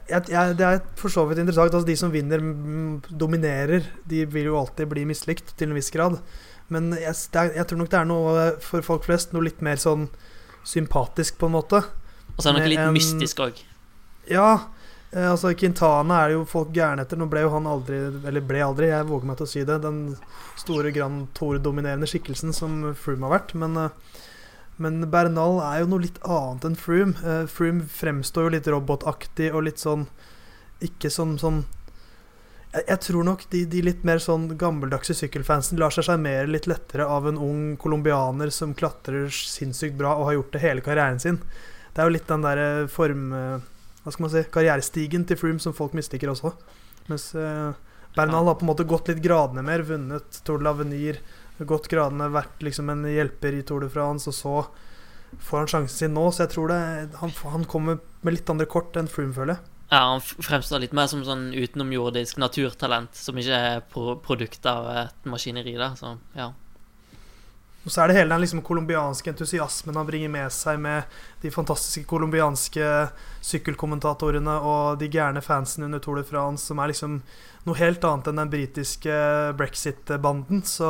[0.09, 1.73] Jeg, jeg, det er for så vidt interessant.
[1.73, 2.41] Altså, de som vinner,
[3.09, 6.19] dominerer, de vil jo alltid bli mislikt til en viss grad.
[6.73, 9.79] Men jeg, er, jeg tror nok det er noe for folk flest noe litt mer
[9.79, 10.09] sånn
[10.67, 11.83] sympatisk, på en måte.
[12.35, 13.61] Og så er det nok litt en- mystisk òg.
[14.27, 14.49] Ja,
[15.13, 17.15] eh, altså Quintana er jo folk gærne etter.
[17.17, 19.81] Nå ble jo han aldri Eller ble aldri, jeg våger meg til å si det.
[19.85, 20.01] Den
[20.59, 23.55] store Grand Tour-dominerende skikkelsen som Froome har vært.
[23.55, 23.89] Men, eh,
[24.81, 27.17] men Bernal er jo noe litt annet enn Froome.
[27.23, 30.05] Uh, Froome fremstår jo litt robotaktig og litt sånn
[30.85, 31.63] Ikke sånn sånn
[32.73, 36.67] jeg, jeg tror nok de, de litt mer sånn gammeldagse sykkelfansen lar seg sjarmere litt
[36.69, 41.21] lettere av en ung colombianer som klatrer sinnssykt bra og har gjort det hele karrieren
[41.23, 41.39] sin.
[41.93, 42.61] Det er jo litt den der
[42.91, 43.31] form...
[43.33, 43.57] eh,
[44.03, 46.53] hva skal man si, karrierestigen til Froome som folk misliker også.
[47.09, 47.71] Mens eh,
[48.15, 51.19] Bernal har på en måte gått litt gradene mer, vunnet Tour de l'Avenir,
[51.65, 55.97] gått gradene, vært liksom en hjelper i Tour de France, og så får han sjansen
[55.97, 56.27] sin nå.
[56.31, 56.81] Så jeg tror det,
[57.21, 59.73] han, han kommer med litt andre kort enn Froome, føler jeg.
[59.87, 64.89] Ja, han fremstår litt mer som sånn utenomjordisk naturtalent som ikke er pro produkt av
[64.91, 65.93] et maskineri, da.
[65.95, 66.51] Så ja.
[67.87, 71.07] Og så er det hele den liksom colombianske entusiasmen han bringer med seg med
[71.39, 72.83] de fantastiske colombianske
[73.47, 77.21] sykkelkommentatorene og de gærne fansene under Tour de France, som er liksom
[77.67, 79.15] noe helt annet enn den britiske
[79.59, 80.65] brexit-banden.
[80.67, 80.89] Så,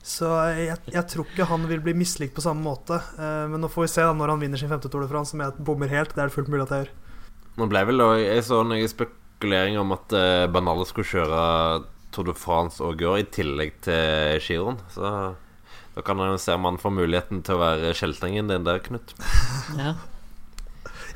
[0.00, 2.96] så jeg, jeg tror ikke han vil bli mislikt på samme måte.
[3.20, 5.34] Eh, Men nå får vi se da når han vinner sin femte Tour de France,
[5.34, 6.16] som jeg bommer helt.
[6.16, 6.96] Det er det fullt mulig at jeg gjør.
[7.60, 10.16] Nå ble vel også, Jeg så noen spekuleringer om at
[10.56, 11.44] Banale skulle kjøre
[12.10, 14.80] Tour de France og Gør i tillegg til Giron.
[14.96, 15.12] Så
[15.94, 19.14] da kan han se om han får muligheten til å være kjeltringen din der, Knut.
[19.80, 19.96] ja.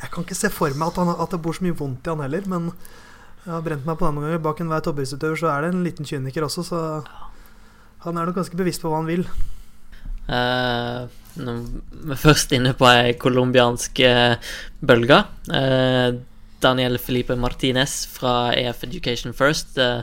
[0.03, 2.13] Jeg kan ikke se for meg at, han, at det bor så mye vondt i
[2.13, 2.73] han heller, men
[3.45, 4.43] jeg har brent meg på den noen ganger.
[4.45, 6.81] Bak enhver toppidrettsutøver så er det en liten kyniker også, så
[8.05, 9.25] han er nok ganske bevisst på hva han vil.
[10.25, 11.05] Uh,
[11.37, 11.59] når
[11.93, 14.39] vi er først inne på ei colombiansk eh,
[14.81, 16.17] bølge Uh,
[16.65, 20.01] Daniel Felipe Martinez fra EF Education First uh,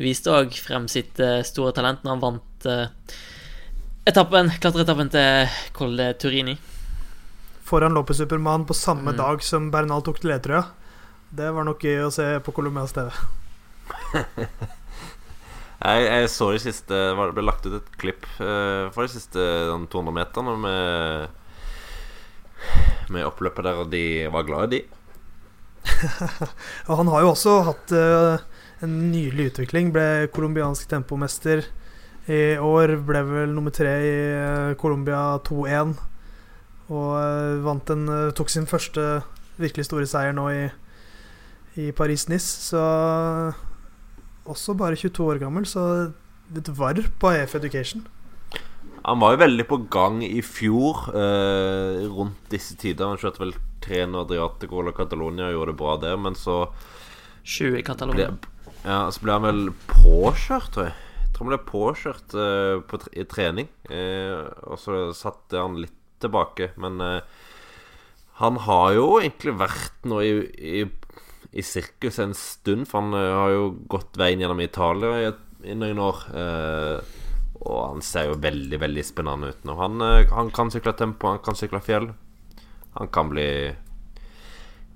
[0.00, 2.66] viste òg frem sitt store talent når han vant
[4.10, 6.56] etappen, klatreetappen til Col de Turini.
[7.66, 9.16] Foran Lopez Superman på samme Mm.
[9.18, 10.64] dag som Bernal tok til ledertrøya.
[11.30, 13.10] Det var nok gøy å se på Colombias TV.
[15.80, 19.40] Jeg, jeg så i siste Det ble lagt ut et klipp uh, for de siste
[19.70, 21.28] sånn 200 meterne med
[23.14, 24.80] Med oppløpet der, og de var glad i de.
[26.88, 28.36] og han har jo også hatt uh,
[28.84, 29.90] en nydelig utvikling.
[29.94, 31.64] Ble colombiansk tempomester
[32.30, 32.94] i år.
[33.06, 35.96] Ble vel nummer tre i uh, Colombia 2-1.
[36.90, 39.22] Og uh, vant en Tok sin første
[39.60, 40.62] virkelig store seier nå i,
[41.82, 42.70] i Paris-Nice.
[42.70, 42.84] Så
[44.50, 45.84] også bare 22 år gammel, så
[46.54, 48.06] litt varr på EF Education.
[49.04, 53.08] Han var jo veldig på gang i fjor, eh, rundt disse tider.
[53.08, 56.68] Han kjørte vel tre Adriatico eller Catalonia og gjorde det bra der, men så
[57.44, 58.36] 20 i Catalonia.
[58.84, 60.94] ja, så ble han vel påkjørt, tror jeg.
[61.40, 63.70] Tror han ble påkjørt uh, på, i trening.
[63.88, 67.22] Uh, og så satte han litt tilbake, men eh,
[68.36, 70.82] han har jo egentlig vært nå i, i,
[71.56, 75.30] i sirkus en stund, for han har jo gått veien gjennom Italia i,
[75.64, 76.20] i noen år.
[77.56, 79.78] Og han ser jo veldig veldig spennende ut nå.
[79.80, 82.10] Han, han kan sykle tempo, han kan sykle fjell.
[82.98, 83.48] Han kan bli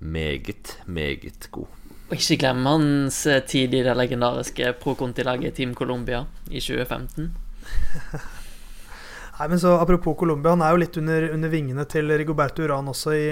[0.04, 1.84] meget, meget god.
[2.05, 7.31] Og ikke glem hans eh, tid i det legendariske Pro Conti-laget Team Colombia i 2015.
[9.38, 12.93] Nei, men så Apropos Colombia, han er jo litt under, under vingene til Rigoberto Uran
[12.93, 13.29] også i,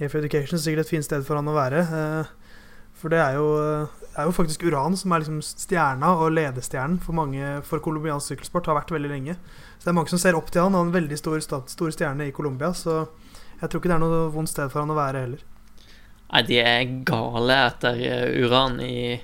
[0.00, 0.58] i Education.
[0.58, 1.84] Sikkert et fint sted for han å være.
[1.84, 2.64] Eh,
[3.00, 3.52] for det er jo,
[4.16, 8.72] er jo, faktisk Uran som er liksom stjerna og ledestjernen for mange for colombiansk sykkelsport.
[8.72, 9.36] Har vært veldig lenge.
[9.76, 10.72] Så det er mange som ser opp til han.
[10.76, 12.72] Han er en veldig stor, stor stjerne i Colombia.
[12.76, 13.04] Så
[13.60, 15.46] jeg tror ikke det er noe vondt sted for han å være heller.
[16.30, 19.18] Nei, de er gale etter eh, Uran i,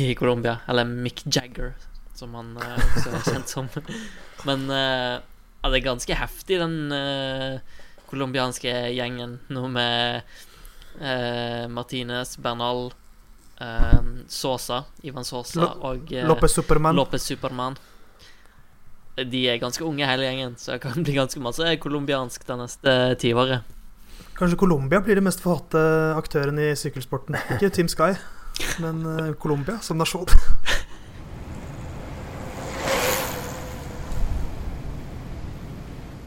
[0.00, 0.58] i Colombia.
[0.68, 1.76] Eller Mick Jagger,
[2.18, 3.68] som han uh, også er kjent som.
[4.48, 7.60] Men uh, ja, det er ganske heftig, den uh,
[8.10, 9.38] colombianske gjengen.
[9.54, 10.26] Noe med
[10.98, 12.88] uh, Martinez, Bernal,
[13.62, 16.98] uh, Sosa, Ivan Sosa og uh, Lopez Superman.
[16.98, 17.78] Lopez Superman.
[19.20, 22.96] De er ganske unge, hele gjengen, så det kan bli ganske masse colombiansk det neste
[23.20, 23.76] tiåret.
[24.40, 25.80] Kanskje Colombia blir de mest forhatte
[26.16, 27.36] aktøren i sykkelsporten.
[27.58, 28.14] Ikke Team Sky,
[28.80, 30.24] men uh, Colombia som nasjon.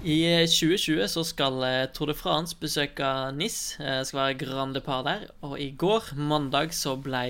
[0.04, 3.60] I 2020 eh, så skal eh, Tour de France besøke NIS.
[3.80, 5.28] Det eh, skal være Grand Depart der.
[5.47, 7.26] Og i går, mandag, så ble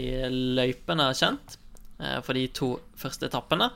[0.59, 1.59] løypene kjent
[2.25, 3.69] for de to første etappene.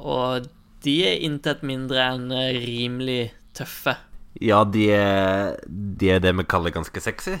[0.00, 0.46] Og
[0.86, 2.30] de er intet mindre enn
[2.62, 3.98] rimelig tøffe.
[4.42, 7.38] Ja, de er, de er det vi kaller ganske sexy.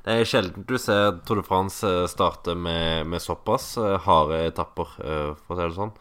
[0.00, 3.74] Det er sjelden du ser Tour de France starte med, med såpass
[4.06, 5.92] harde etapper, for å si det sånn.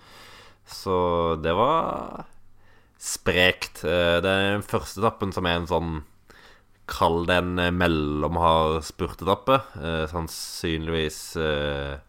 [0.70, 0.96] Så
[1.44, 2.24] det var
[3.00, 3.84] sprekt.
[3.84, 5.92] Eh, det er den første etappen som er en sånn
[6.90, 9.60] Kall det en eh, mellomhard spurtetappe.
[9.78, 12.00] Eh, sannsynligvis eh,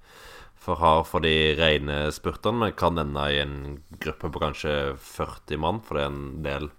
[0.61, 3.57] for hard for de rene spurtene, men kan ende i en
[4.01, 6.71] gruppe på kanskje 40 mann, for det er en del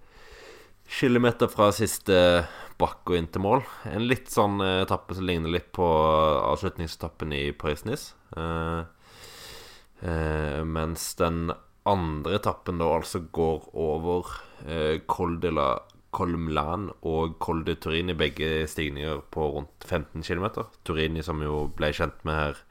[0.92, 2.18] kilometer fra siste
[2.82, 3.62] bakk og inn til mål.
[3.92, 8.16] En litt sånn eh, etappe som ligner litt på avslutningsetappen i Paris-Nice.
[10.02, 11.52] Eh, mens den
[11.86, 14.30] andre etappen da altså går over
[14.66, 15.70] eh, Col de la
[16.12, 20.68] Colmlan og Col de i begge stigninger på rundt 15 km.
[20.84, 22.64] Turini som jo ble kjent med her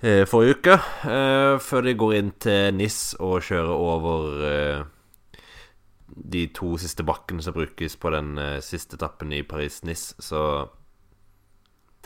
[0.00, 0.76] eh, forrige uke.
[1.10, 4.84] Eh, før de går inn til NIS og kjører over eh,
[6.06, 10.40] de to siste bakkene som brukes på den uh, siste etappen i Paris-Nice, Så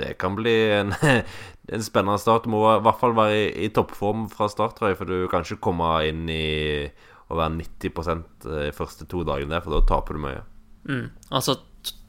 [0.01, 0.95] det kan bli en,
[1.75, 2.47] en, spennende start.
[2.47, 5.29] Du må i hvert fall være i, i toppform fra start, tror jeg, for du
[5.29, 6.89] kan ikke komme inn i
[7.31, 10.43] å være 90 de eh, første to dagene for da taper du mye.
[10.89, 11.07] Mm.
[11.37, 11.61] Altså,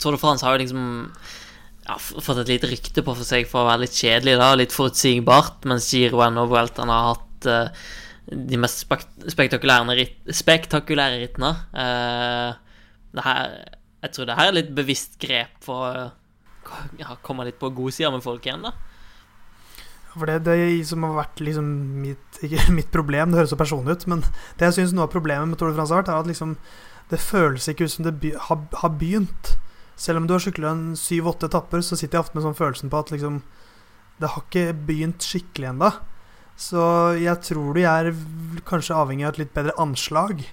[0.02, 0.86] Tour de France har jo liksom
[1.86, 4.76] ja, fått et lite rykte på for seg for å være litt kjedelig, da, litt
[4.76, 7.86] forutsigbart, mens Giroen og Vueltaen har hatt uh,
[8.30, 8.86] de mest
[9.32, 11.52] spektakulære, rit spektakulære rittene.
[11.74, 12.54] Uh,
[13.16, 13.56] det her,
[14.06, 16.08] jeg tror det her er litt bevisst grep for å
[17.00, 18.76] ja, komme litt på godsida med folk igjen, da.
[20.12, 20.58] For det, det
[20.88, 21.68] som har vært liksom
[22.04, 24.24] mitt, ikke mitt problem, det høres så personlig ut, men
[24.60, 26.56] det jeg syns noe av problemet med Tour de France har vært, er at liksom
[27.12, 29.56] det føles ikke ut som det be har, har, begynt.
[30.00, 33.02] Selv om du har sykla syv-åtte etapper, så sitter jeg ofte med sånn følelsen på
[33.02, 33.42] at liksom
[34.22, 35.90] Det har ikke begynt skikkelig ennå.
[36.62, 36.82] Så
[37.17, 38.12] jeg tror de er
[38.67, 40.43] kanskje avhengig av et litt bedre anslag.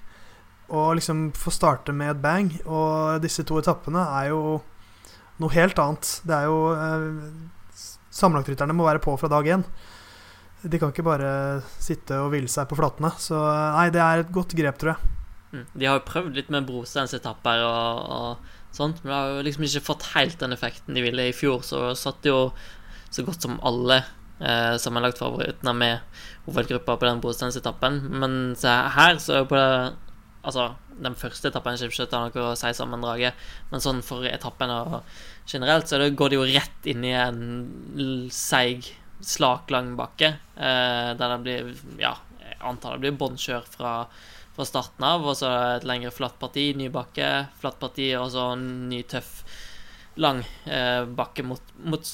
[0.69, 2.49] Og liksom få starte med et bang.
[2.65, 4.41] Og disse to etappene er jo
[5.39, 6.11] noe helt annet.
[6.25, 7.07] Det er jo eh,
[8.19, 9.63] Sammenlagtrytterne må være på fra dag én.
[10.59, 11.29] De kan ikke bare
[11.79, 13.13] sitte og hvile seg på flatene.
[13.21, 15.15] Så eh, nei, det er et godt grep, tror jeg.
[15.49, 15.65] Mm.
[15.73, 19.65] De har jo prøvd litt med brosteinsetapper og, og sånt, men de har jo liksom
[19.65, 21.63] ikke fått helt den effekten de ville i fjor.
[21.65, 22.49] Så satt jo
[23.09, 24.03] så godt som alle
[24.39, 28.01] eh, sammenlagtfavorittene med hovedgruppa på den bostedsetappen.
[28.21, 29.73] Men her så er jo på det
[30.39, 30.69] Altså,
[31.03, 33.35] den første etappen Skipskytter har noe å si sammendraget,
[33.73, 34.93] men sånn for etappen og
[35.49, 37.41] generelt, så går det jo rett inn i en
[38.31, 38.87] seig,
[39.19, 43.93] slak, lang bakke, eh, der det blir Ja, jeg antar det blir båndkjør fra,
[44.55, 48.53] fra starten av, og så et lengre flatt parti, ny bakke, flatt parti, og så
[48.53, 49.43] en ny, tøff,
[50.23, 50.39] lang
[50.71, 52.07] eh, bakke mot, mot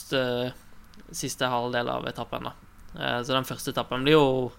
[1.11, 2.53] siste halvdel av etappen, da.
[2.95, 4.51] Eh, så den første etappen blir jo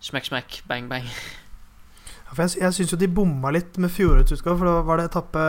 [0.00, 1.04] smekk, smekk, bang, bang.
[1.04, 5.00] Ja, For jeg, jeg syns jo de bomma litt med fjorårets utgave, for da var
[5.00, 5.46] det etappe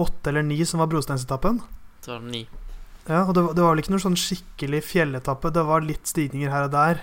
[0.00, 1.60] åtte eller ni som var brosteinsetappen.
[2.04, 2.44] Det var ni.
[3.08, 6.06] Ja, og det, var- det var vel ikke noen sånn skikkelig fjelletappe, det var litt
[6.06, 7.00] stigninger her og der.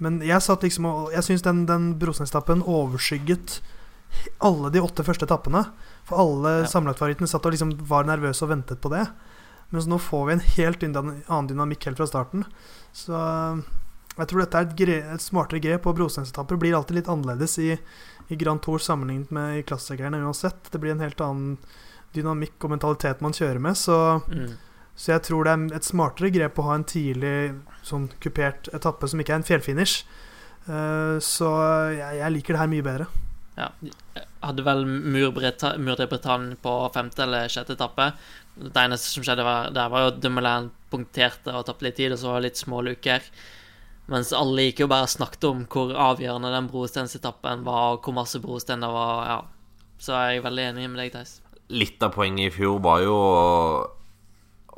[0.00, 3.58] Men jeg satt liksom og Jeg syns den, den brosteinstappen overskygget
[4.40, 5.66] alle de åtte første etappene.
[6.08, 6.66] For alle Ja.
[6.66, 9.04] sammenlagtfavorittene satt og liksom var nervøse og ventet på det.
[9.70, 12.44] Mens nå får vi en helt annen dynamikk helt fra starten.
[12.92, 13.14] Så
[14.18, 17.54] jeg tror dette er et, gre et smartere grep, og brosteinsetapper blir alltid litt annerledes
[17.62, 17.76] i,
[18.28, 20.72] i Grand Tour sammenlignet med i klassikerne uansett.
[20.72, 21.54] Det blir en helt annen
[22.16, 24.56] dynamikk og mentalitet man kjører med, så Mm.
[24.96, 27.54] så jeg tror det er et smartere grep å ha en tidlig
[27.86, 30.02] sånn kupert etappe som ikke er en fjellfinish.
[30.68, 31.48] Uh, så
[31.94, 33.06] jeg, jeg liker det her mye bedre.
[33.56, 33.70] Ja.
[34.42, 38.10] Hadde vel Mur-Bretagne på femte eller sjette etappe.
[38.56, 42.12] Det eneste som skjedde var, der, var jo at Dummerland punkterte og tapte litt tid,
[42.12, 43.22] og så var det litt små luker.
[44.10, 48.16] Mens alle gikk jo bare og snakket om hvor avgjørende den brosteinsetappen var, og hvor
[48.16, 49.22] masse brostein det var.
[49.30, 49.38] ja.
[50.00, 51.36] Så er jeg veldig enig med deg, Theis.
[51.70, 53.86] Litt av poenget i fjor var jo å,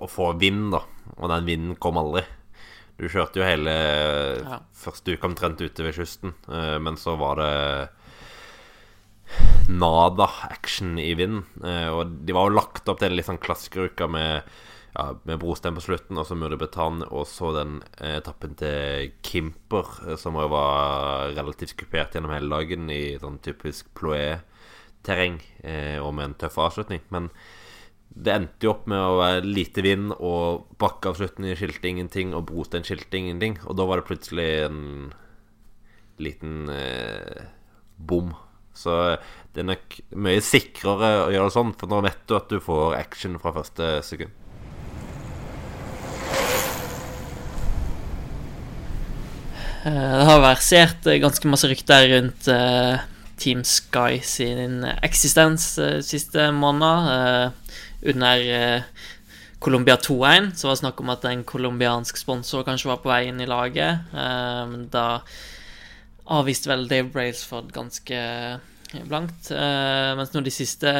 [0.04, 0.82] å få vind, da.
[1.16, 2.24] Og den vinden kom aldri.
[3.00, 3.72] Du kjørte jo hele
[4.42, 4.58] Ja.
[4.76, 7.88] første uke omtrent ute ved kysten, eh, men så var det
[9.68, 11.44] nada action i vinden.
[11.64, 14.42] Eh, Og de var jo lagt opp til en litt sånn klassikeruka med,
[14.96, 19.88] ja, med brostein på slutten, og så Murdebetan, og så den eh, etappen til Kimper,
[20.06, 25.40] eh, som jo var relativt kupert gjennom hele dagen i sånn typisk ploé-terreng,
[26.02, 27.00] og med en tøff avslutning.
[27.10, 27.30] Men
[28.12, 32.84] det endte jo opp med å være lite vind og bakkeavslutning skilte ingenting, og brostein
[32.84, 33.56] skilte ingenting.
[33.64, 34.80] Og da var det plutselig en
[36.22, 37.46] liten eh,
[37.96, 38.34] bom.
[38.74, 39.16] Så
[39.52, 42.60] det er nok mye sikrere å gjøre det sånn, for nå vet du at du
[42.62, 44.32] får action fra første sekund.
[49.84, 53.02] Eh, Det har versert eh, ganske masse rykter rundt eh,
[53.42, 55.72] Team Sky sin eksistens
[56.06, 57.52] siste måned.
[58.06, 58.84] Under
[59.62, 63.24] Colombia 2-1 så var det snakk om at en colombiansk sponsor kanskje var på vei
[63.30, 64.12] inn i laget.
[64.94, 65.06] Da
[66.30, 68.20] avviste vel Dave Brailsford ganske
[69.08, 69.50] blankt.
[69.50, 70.92] Eh, mens nå de siste,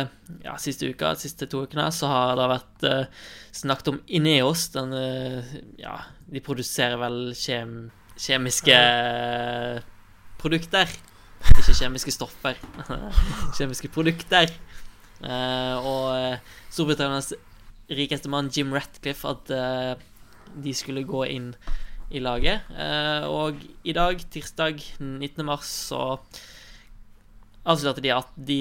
[0.44, 3.22] ja, siste uka, de siste to ukene, så har det vært eh,
[3.62, 4.68] snakket om Ineos.
[4.74, 5.98] Den, eh, ja,
[6.32, 8.78] de produserer vel kjem, kjemiske
[10.42, 10.90] produkter.
[11.52, 12.58] Ikke kjemiske stoffer.
[13.58, 14.52] kjemiske produkter.
[15.22, 17.32] Eh, og eh, Storbritannias
[17.92, 19.94] rikeste mann, Jim Ratcliffe, at eh,
[20.62, 21.52] de skulle gå inn
[22.12, 22.68] i laget.
[22.76, 25.44] Eh, og i dag, tirsdag 19.
[25.46, 26.18] mars, så
[27.62, 28.60] avslørte de at de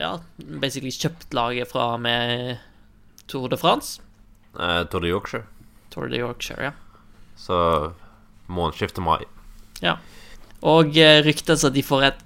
[0.00, 0.16] ja,
[0.60, 2.58] basically kjøpt laget fra med
[3.30, 4.00] Tour de France.
[4.58, 5.46] Eh, Tour de Yorkshire.
[5.90, 6.72] Tour de Yorkshire, ja.
[7.36, 7.56] Så
[8.48, 9.24] månedsskiftet mai.
[10.66, 12.24] Og eh, ryktes at de får et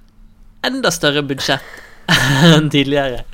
[0.66, 2.10] enda større budsjett
[2.54, 3.24] enn tidligere.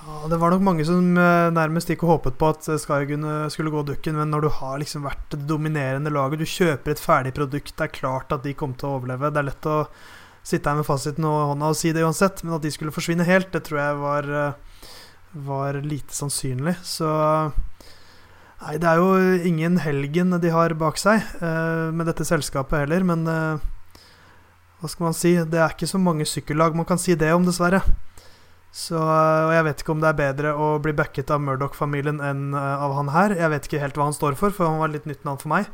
[0.00, 3.82] Ja, det var nok mange som eh, nærmest ikke håpet på at Skargun skulle gå
[3.88, 7.74] dukken, men når du har liksom vært det dominerende laget, du kjøper et ferdig produkt,
[7.76, 9.30] det er klart at de kommer til å overleve.
[9.30, 9.82] Det er lett å
[10.42, 13.26] sitte her med fasiten og hånda og si det uansett, men at de skulle forsvinne
[13.28, 14.86] helt, det tror jeg var, eh,
[15.50, 16.78] var lite sannsynlig.
[16.84, 17.10] Så
[18.60, 23.06] Nei, det er jo ingen helgen de har bak seg eh, med dette selskapet heller,
[23.08, 23.62] men eh,
[24.80, 25.32] hva skal man si?
[25.48, 27.80] Det er ikke så mange sykkellag man kan si det om, dessverre.
[28.70, 32.52] Så, og jeg vet ikke om det er bedre å bli backet av Murdoch-familien enn
[32.54, 33.34] eh, av han her.
[33.34, 35.50] Jeg vet ikke helt hva han står for, for han var litt nytt navn for
[35.50, 35.66] meg.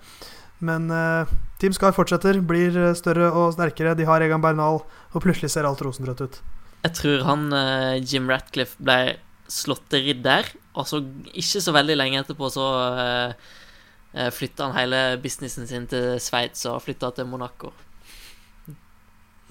[0.65, 1.29] Men uh,
[1.61, 3.97] Team Sky fortsetter, blir eh, større og sterkere.
[3.99, 4.81] De har Egan Bernal,
[5.13, 6.39] og plutselig ser alt rosenrødt ut.
[6.87, 9.19] Jeg tror han uh, Jim Ratcliffe ble
[9.53, 11.03] slått til ridder, og så
[11.37, 12.67] ikke så veldig lenge etterpå så
[12.97, 17.75] uh, flytta han hele businessen sin til Sveits og flytta til Monaco.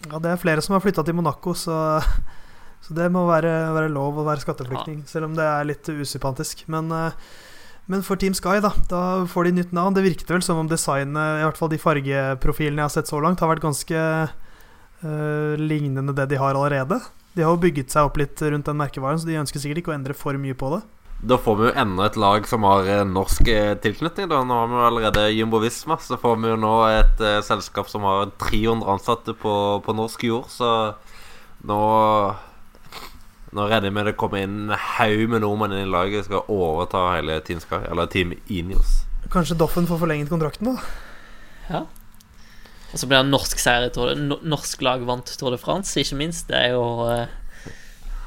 [0.09, 1.77] Ja, det er flere som har flytta til Monaco, så,
[2.86, 6.67] så det må være, være lov å være skatteflyktning, selv om det er litt usympatisk.
[6.69, 7.15] Men, eh,
[7.89, 9.95] men for Team Sky, da, da får de nytt navn.
[9.97, 13.21] Det virket vel som om designet, i hvert fall de fargeprofilene jeg har sett så
[13.25, 14.01] langt, har vært ganske
[15.05, 16.97] uh, lignende det de har allerede.
[17.38, 19.93] De har jo bygget seg opp litt rundt den merkevaren, så de ønsker sikkert ikke
[19.93, 20.81] å endre for mye på det.
[21.25, 24.29] Da får vi jo enda et lag som har norsk eh, tilknytning.
[24.29, 25.97] da Nå har vi jo allerede Jumbo Visma.
[26.01, 29.53] Så får vi jo nå et uh, selskap som har 300 ansatte på,
[29.86, 30.51] på norsk jord.
[30.53, 30.69] Så
[31.65, 31.79] Nå
[33.55, 36.49] Nå regner jeg med det kommer inn en haug med nordmenn inn i laget skal
[36.51, 39.05] overta hele Team Sky, eller Team Inios.
[39.31, 40.83] Kanskje Doffen får forlenget kontrakten, da?
[41.69, 41.85] Ja.
[42.91, 45.95] Og så blir det norsk seier i Tour de Norsk lag vant Tour de France,
[45.99, 46.49] ikke minst.
[46.51, 47.23] Det er jo uh...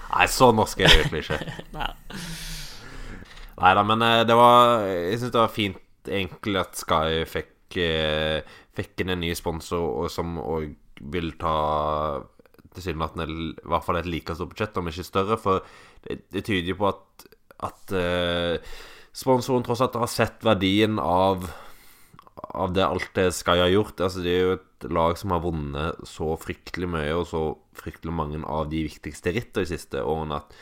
[0.08, 1.52] Nei, så norsk er det egentlig ikke.
[1.76, 1.90] Nei.
[3.58, 7.78] Nei da, men eh, det var Jeg syns det var fint egentlig at Sky fikk
[7.82, 10.70] eh, Fikk inn en ny sponsor og som òg
[11.12, 11.56] vil ta
[12.78, 15.38] tilsynelatende i hvert fall et like stort budsjett, om ikke større.
[15.42, 15.66] For
[16.06, 17.28] det, det tyder jo på at,
[17.68, 18.76] at eh,
[19.16, 21.50] sponsoren tross alt har sett verdien av
[22.38, 24.00] av det alt det Sky har gjort.
[24.00, 27.42] Altså, det er jo et lag som har vunnet så fryktelig mye, og så
[27.78, 30.54] fryktelig mange av de viktigste rittene de siste årene, at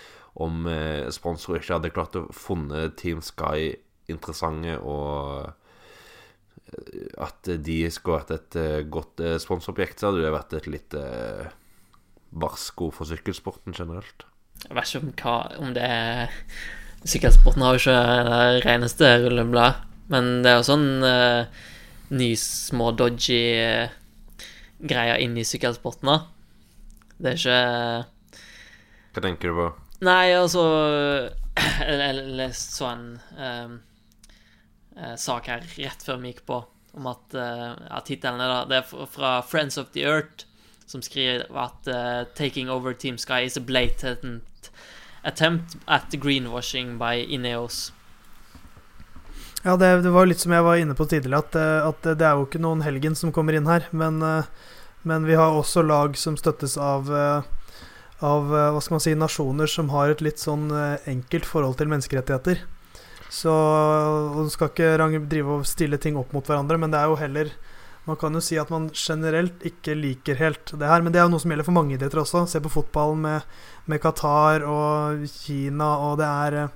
[0.42, 3.76] om eh, sponsorer ikke hadde klart å funne Team Sky
[4.12, 10.34] interessante og eh, at de skulle vært et eh, godt eh, sponsorobjekt, så hadde det
[10.34, 10.98] vært et litt
[12.30, 14.26] varsko for sykkelsporten generelt.
[14.64, 16.32] Jeg vet ikke om, hva, om det er
[17.06, 17.92] Sykkelsporten har jo ikke
[18.26, 21.66] det reneste rullebladet, men det er jo sånn uh,
[22.16, 23.92] ny, små, dodgy uh,
[24.82, 26.16] greier inni sykkelsporten, da.
[27.16, 28.40] Det er ikke
[29.14, 29.68] Hva tenker du på?
[30.04, 30.64] Nei, altså
[31.56, 33.06] Jeg jeg leste så en
[33.38, 33.78] um,
[34.96, 36.58] eh, sak her rett før vi gikk på,
[36.98, 40.44] om at uh, ja, tittelen er da Det er fra Friends of the Earth,
[40.86, 44.70] som skriver at uh, 'Taking over Team Sky is a blatant
[45.24, 47.92] attempt at greenwashing by Ineos'.
[49.64, 52.22] Ja, det, det var litt som jeg var inne på tidligere, at, eh, at det
[52.22, 53.88] er jo ikke noen helgen som kommer inn her.
[53.90, 54.46] Men, eh,
[55.02, 57.10] men vi har også lag som støttes av,
[58.22, 60.70] av hva skal man si, nasjoner som har et litt sånn
[61.06, 62.62] enkelt forhold til menneskerettigheter.
[63.30, 63.54] Så
[64.34, 67.50] Du skal ikke drive og stille ting opp mot hverandre, men det er jo heller
[68.06, 71.26] Man kan jo si at man generelt ikke liker helt det her, men det er
[71.26, 72.44] jo noe som gjelder for mange idretter også.
[72.50, 73.56] Se på fotballen med,
[73.90, 76.74] med Qatar og Kina, og det er eh,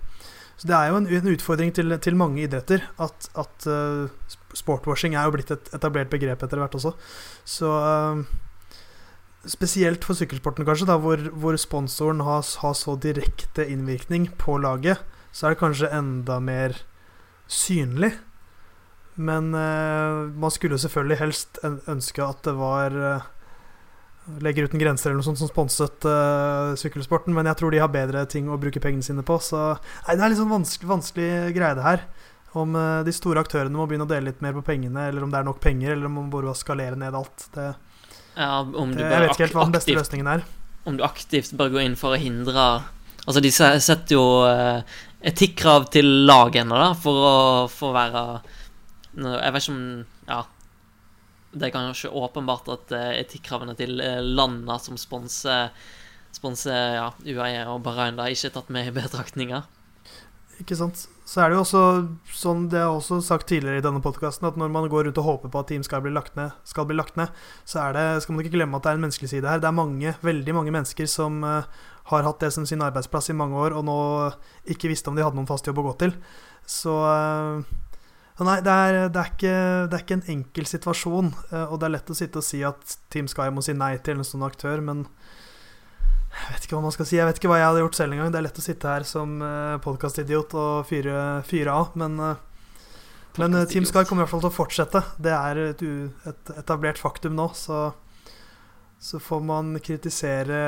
[0.61, 5.15] så det er jo en, en utfordring til, til mange idretter at, at uh, sportwashing
[5.17, 6.93] er jo blitt et etablert begrep etter hvert også.
[7.49, 8.21] Så uh,
[9.49, 15.01] Spesielt for sykkelsporten, kanskje, da, hvor, hvor sponsoren har, har så direkte innvirkning på laget,
[15.33, 16.77] så er det kanskje enda mer
[17.49, 18.13] synlig.
[19.21, 23.29] Men uh, man skulle selvfølgelig helst ønske at det var uh,
[24.41, 27.91] Legger uten grenser eller noe sånt som sponset uh, sykkelsporten, men jeg tror de har
[27.91, 29.41] bedre ting å bruke pengene sine på.
[29.43, 32.05] Så nei, det er litt sånn vanskelig, vanskelig greie, det her.
[32.53, 35.31] Om eh, de store aktørene må begynne å dele litt mer på pengene, eller om
[35.31, 37.47] det er nok penger, eller om man bare skalere ned alt.
[37.55, 37.69] Det,
[38.35, 40.43] Ja, om du det, bare jeg vet ikke helt hva den beste aktivt løsningen er.
[40.85, 42.65] om du aktivt bør gå inn for å hindre
[43.29, 44.81] Altså, de setter jo eh,
[45.29, 47.35] etikkrav til lagene, da, for å
[47.71, 48.23] for å være
[49.17, 49.85] Jeg vet ikke om
[50.29, 50.41] Ja.
[51.51, 55.73] Det er kanskje åpenbart at eh, etikkravene til eh, landene som sponser
[56.95, 59.65] ja, UAE og Bahrain, da, ikke er tatt med i betraktninga.
[60.61, 61.09] Ikke sant?
[61.31, 61.83] Så er det jo også
[62.37, 65.27] sånn det er også sagt tidligere i denne podkasten, at når man går rundt og
[65.27, 67.31] håper på at Team skal bli lagt ned, skal bli lagt ned
[67.65, 69.63] så er det, skal man ikke glemme at det er en menneskelig side her.
[69.63, 71.69] Det er mange, veldig mange mennesker som eh,
[72.11, 73.99] har hatt det som sin arbeidsplass i mange år, og nå
[74.75, 76.15] ikke visste om de hadde noen fast jobb å gå til.
[76.67, 76.99] Så
[78.41, 79.57] så Nei, det er, det, er ikke,
[79.93, 82.63] det er ikke en enkel situasjon, eh, og det er lett å sitte og si
[82.65, 85.03] at Team Sky må si nei til en sånn aktør, men
[86.31, 87.19] jeg vet ikke hva man skal si.
[87.19, 88.31] Jeg vet ikke hva jeg hadde gjort selv engang.
[88.33, 92.71] Det er lett å sitte her som uh, podkastidiot og fyre, fyre av, men, eh,
[93.43, 95.03] men eh, Team Sky kommer i hvert fall til å fortsette.
[95.21, 95.85] Det er et,
[96.33, 97.91] et etablert faktum nå, så,
[99.05, 100.63] så får man kritisere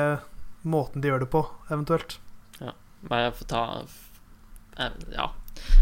[0.61, 2.19] måten de gjør det på, eventuelt.
[3.09, 3.63] Bare få ta
[4.77, 5.31] eh, Ja,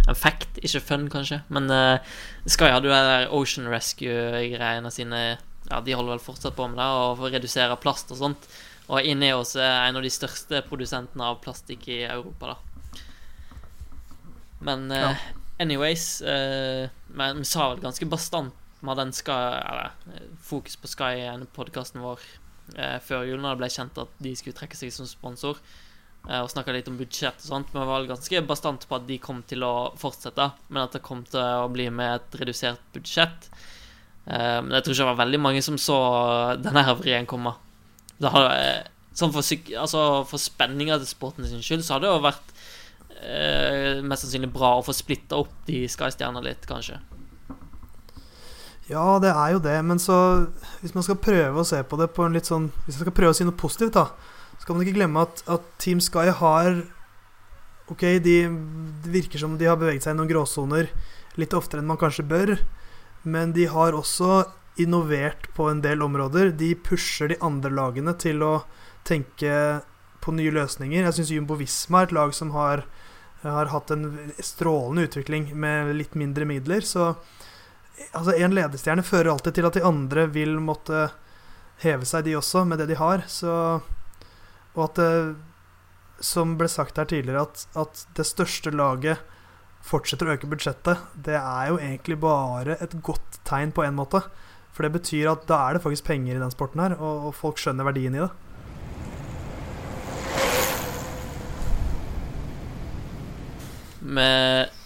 [0.07, 1.41] en fact, ikke fun, kanskje.
[1.53, 2.17] Men uh,
[2.49, 5.22] Sky hadde jo de der Ocean Rescue-greiene sine
[5.69, 8.47] Ja, de holder vel fortsatt på med det, og reduserer plast og sånt.
[8.91, 12.57] Og Ineos er en av de største produsentene av plastikk i Europa, da.
[14.61, 15.13] Men uh, Ja.
[15.61, 20.89] anyways uh, Men vi sa vel ganske bastant med den Sky Eller eh, fokus på
[20.89, 22.22] Sky i podkasten vår
[23.03, 25.57] før jul, når det ble kjent at de skulle trekke seg som sponsor
[26.22, 29.41] og snakka litt om budsjett og sånt, men var ganske bastant på at de kom
[29.49, 33.49] til å fortsette, men at det kom til å bli med et redusert budsjett.
[34.28, 35.97] Eh, Men jeg tror ikke det var veldig mange som så
[36.61, 37.55] denne her vrien komme.
[38.22, 38.84] Eh,
[39.17, 39.41] sånn for,
[39.82, 42.53] altså for spenninga til sporten sin skyld, så hadde det jo vært
[43.17, 47.01] eh, mest sannsynlig bra å få splitta opp de Sky-stjernene litt, kanskje.
[48.91, 50.15] Ja, det er jo det, men så
[50.82, 53.13] Hvis man skal prøve å se på det på en litt sånn Hvis man skal
[53.15, 54.09] prøve å si noe positivt, da,
[54.62, 56.84] så kan man ikke glemme at, at Team Sky har
[57.91, 58.36] Ok, de,
[59.03, 60.88] det virker som de har beveget seg i noen gråsoner
[61.41, 62.53] litt oftere enn man kanskje bør,
[63.28, 64.45] men de har også
[64.80, 66.53] innovert på en del områder.
[66.55, 68.53] De pusher de andre lagene til å,
[69.03, 69.82] tenke
[70.22, 71.01] på nye løsninger.
[71.01, 72.84] Jeg syns Jumbo Visma er et lag som har,
[73.41, 74.05] har hatt en
[74.38, 76.86] strålende utvikling med litt mindre midler.
[76.86, 77.07] Så
[78.12, 81.07] altså, en ledestjerne fører alltid til at de andre vil måtte
[81.82, 83.26] heve seg, de også, med det de har.
[83.26, 83.82] Så,
[84.76, 85.11] og at det,
[86.24, 89.19] som ble sagt her tidligere, at, at det største laget
[89.86, 94.22] fortsetter å øke budsjettet, det er jo egentlig bare et godt tegn på en måte.
[94.72, 97.36] For det betyr at da er det faktisk penger i den sporten her, og, og
[97.36, 98.32] folk skjønner verdien i det.
[104.01, 104.30] Vi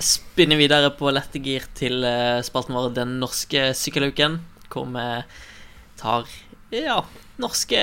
[0.04, 4.42] spinner videre på lette gir til eh, spalten vår Den norske sykkeluken,
[4.74, 5.06] hvor vi
[6.00, 6.28] tar
[6.74, 6.98] ja,
[7.42, 7.82] norske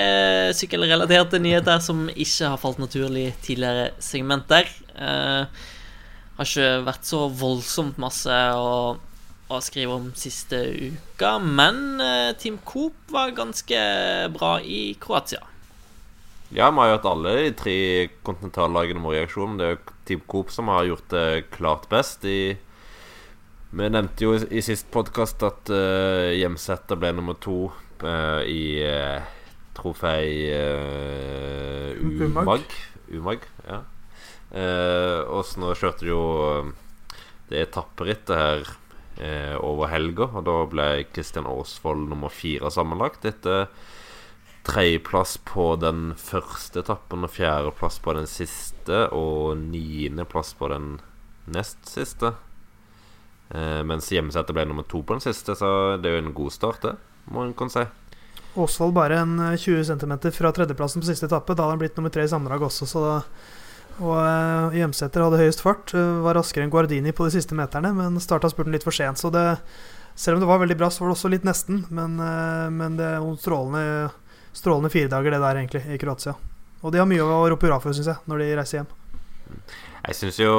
[0.56, 4.68] sykkelrelaterte nyheter som ikke har falt naturlig tidligere segmenter.
[4.96, 5.62] Eh,
[6.36, 8.96] har ikke vært så voldsomt masse å,
[9.52, 10.58] å skrive om siste
[10.90, 13.80] uka, men eh, Team Coop var ganske
[14.34, 15.44] bra i Kroatia.
[16.52, 17.76] Ja, vi har jo hatt alle de tre
[18.26, 19.56] kontinentallagene våre i aksjon.
[19.56, 22.26] Det er jo Team Coop som har gjort det klart best.
[22.28, 22.58] I,
[23.72, 27.70] vi nevnte jo i sist podkast at uh, Hjemsetter ble nummer to
[28.04, 29.22] uh, i uh,
[29.76, 32.66] trofei uh, Umag.
[33.12, 33.82] Umag, ja.
[34.52, 36.24] Og så nå kjørte de jo
[37.48, 38.66] det etapperittet her
[39.64, 43.24] over helga, og da ble Kristian Aasvold nummer fire sammenlagt.
[43.28, 43.70] Etter
[44.68, 50.98] tredjeplass på den første etappen og fjerdeplass på den siste, og niendeplass på den
[51.48, 52.34] nest siste.
[53.52, 56.54] Eh, mens hjemmesettet ble nummer to på den siste, så det er jo en god
[56.54, 56.94] start, det,
[57.30, 57.84] må en kan si.
[58.58, 61.54] Åsvold bare en 20 cm fra tredjeplassen på siste etappe.
[61.56, 63.18] Da hadde han blitt nummer tre i sammendrag også, så da
[64.02, 68.16] og Hjemsæter hadde høyest fart, uh, var raskere enn Guardini på de siste meterne, men
[68.24, 69.20] starta spurten litt for sent.
[69.20, 69.44] Så det,
[70.16, 71.84] selv om det var veldig bra, så var det også litt nesten.
[71.92, 72.16] Men,
[72.72, 73.84] men det er strålende
[74.52, 76.34] strålende fire dager, det der, egentlig, i Kroatia.
[76.82, 78.92] Og de har mye å rope hurra for, syns jeg, når de reiser hjem.
[80.02, 80.54] Jeg syns jo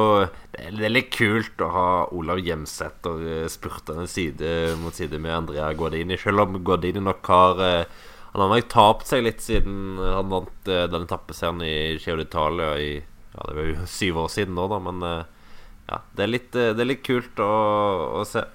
[0.54, 5.74] det er litt kult å ha Olav Hjemsæter eh, spurtende side mot side med Andrea
[5.76, 8.02] Guardini, selv om Guardini nok har eh,
[8.34, 12.72] Han har nok tapt seg litt siden han vant den denne etappeseren i Giro d'Italia
[12.80, 16.52] i Ja, det var jo syv år siden nå, da, men ja, det er litt,
[16.54, 17.54] det er litt kult å,
[18.22, 18.46] å se.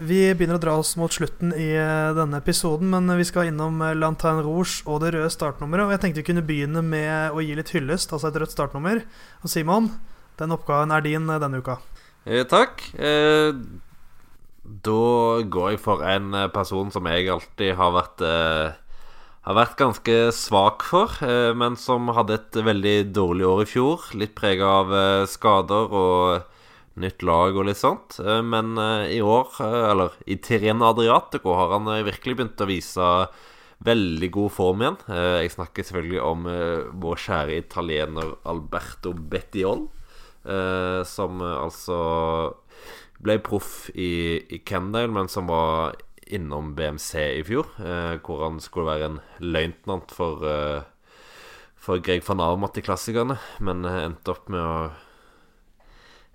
[0.00, 3.82] Vi begynner å dra oss mot slutten i eh, denne episoden, men vi skal innom
[4.00, 5.84] Lantaine Rouge og det røde startnummeret.
[5.84, 9.02] Og jeg tenkte vi kunne begynne med å gi litt hyllest, altså et rødt startnummer.
[9.44, 9.90] Og Simon,
[10.40, 11.76] den oppgaven er din eh, denne uka.
[12.24, 12.80] Eh, takk.
[12.96, 13.52] Eh,
[14.88, 15.02] da
[15.52, 18.78] går jeg for en person som jeg alltid har vært eh,
[19.48, 21.14] Har vært ganske svak for,
[21.56, 24.02] men som hadde et veldig dårlig år i fjor.
[24.20, 24.92] Litt prega av
[25.32, 26.59] skader og
[27.00, 28.18] nytt lag og litt sånt.
[28.22, 32.68] Eh, men eh, i år, eh, eller i Tirena Adriatico, har han virkelig begynt å
[32.70, 33.08] vise
[33.80, 34.96] veldig god form igjen.
[35.40, 36.48] Jeg snakker selvfølgelig om
[37.00, 39.86] vår kjære italiener Alberto Bettiol,
[41.08, 41.96] som altså
[43.24, 45.96] ble proff i, i Kendale, men som var
[46.28, 47.72] innom BMC i fjor,
[48.20, 50.44] hvor han skulle være en løytnant for,
[51.80, 54.76] for Greg van Armat i klassikerne, men endte opp med å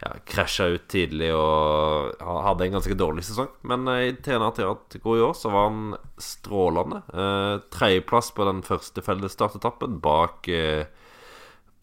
[0.03, 3.49] ja, krasja ut tidlig og hadde en ganske dårlig sesong.
[3.67, 7.01] Men uh, i TNA Teatro i år så var han strålende.
[7.13, 10.85] Eh, Tredjeplass på den første fellesstartetappen bak eh,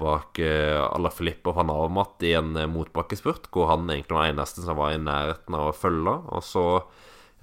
[0.02, 4.64] Bak eh, Ala Filippo van Avermatt i en eh, motbakkespurt, hvor han egentlig var eneste
[4.64, 6.14] som var i nærheten av å følge.
[6.32, 6.64] Og så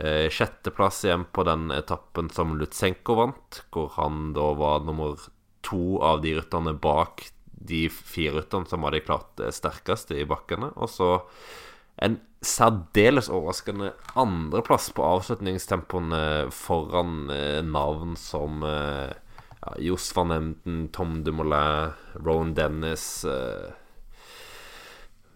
[0.02, 5.30] eh, sjetteplass igjen på den etappen som Lutsenko vant, hvor han da var nummer
[5.66, 7.28] to av de rytterne bak
[7.60, 10.72] de fire rytterne som var de klart sterkeste i bakkene.
[10.80, 11.10] Og så
[12.00, 16.22] en særdeles overraskende andreplass på avslutningstempoene
[16.56, 19.12] foran eh, navn som eh,
[19.60, 21.92] ja, Johs van Emden, Tom Dumoulin,
[22.24, 23.68] Rowan Dennis eh,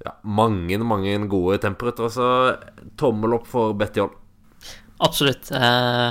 [0.06, 2.12] ja, Mange, mange gode temporyttere.
[2.12, 2.30] Så
[3.00, 4.16] tommel opp for Betty Holm.
[5.04, 5.52] Absolutt.
[5.52, 6.10] Eh,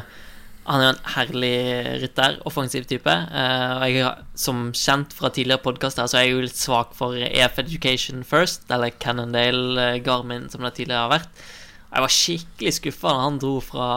[0.62, 1.56] han er jo en herlig
[2.04, 3.10] rytter, offensiv type.
[3.10, 7.18] Uh, og jeg, som kjent fra tidligere podkaster, så er jeg jo litt svak for
[7.18, 11.42] EF Education First, eller Cannondale uh, Garmin, som det tidligere har vært.
[11.88, 13.88] Jeg var skikkelig skuffa da han dro fra,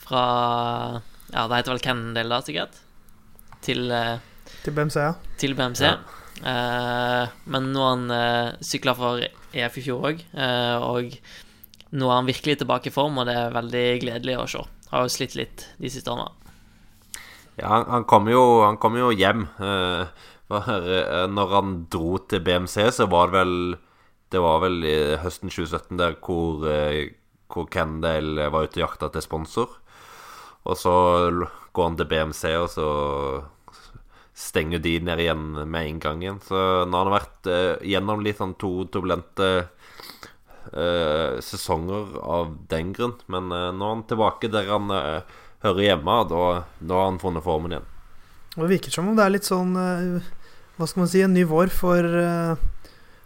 [0.00, 0.26] fra
[1.32, 2.78] Ja, det heter vel Cannondale, da, sikkert?
[3.66, 4.20] Til uh,
[4.62, 5.16] Til BMC, ja.
[5.40, 5.88] Til BMC.
[5.88, 5.96] Ja.
[7.50, 9.22] men nå har han uh, sykla for
[9.54, 11.12] EF i fjor òg, og
[11.94, 14.64] nå er han virkelig tilbake i form, og det er veldig gledelig å se.
[14.90, 16.32] Har jo slitt litt de siste årene.
[17.60, 19.46] Ja, han kom jo, han kom jo hjem.
[19.60, 20.06] Uh,
[21.30, 23.54] når han dro til BMC, så var det vel
[24.34, 27.04] Det var vel i høsten 2017 der hvor, uh,
[27.48, 29.76] hvor Kendale var ute og jakta til sponsor.
[30.64, 30.94] Og så
[31.76, 32.88] går han til BMC, og så
[34.34, 36.40] stenger de ned igjen med en gang igjen.
[36.42, 36.58] Så
[36.88, 39.50] nå har han vært eh, gjennom litt sånn to turbulente
[40.72, 43.16] eh, sesonger av den grunn.
[43.26, 47.20] Men uh, nå er han tilbake der han uh, hører hjemme, da- nå har han
[47.22, 47.90] funnet formen igjen.
[48.54, 51.72] Det virker som om det er litt sånn Hva skal man si, en ny vår
[51.74, 52.06] for,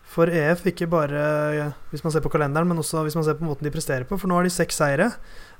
[0.08, 0.62] for EF.
[0.70, 3.72] Ikke bare hvis man ser på kalenderen, men også hvis man ser på måten de
[3.74, 4.16] presterer på.
[4.16, 5.10] For nå har de seks seire.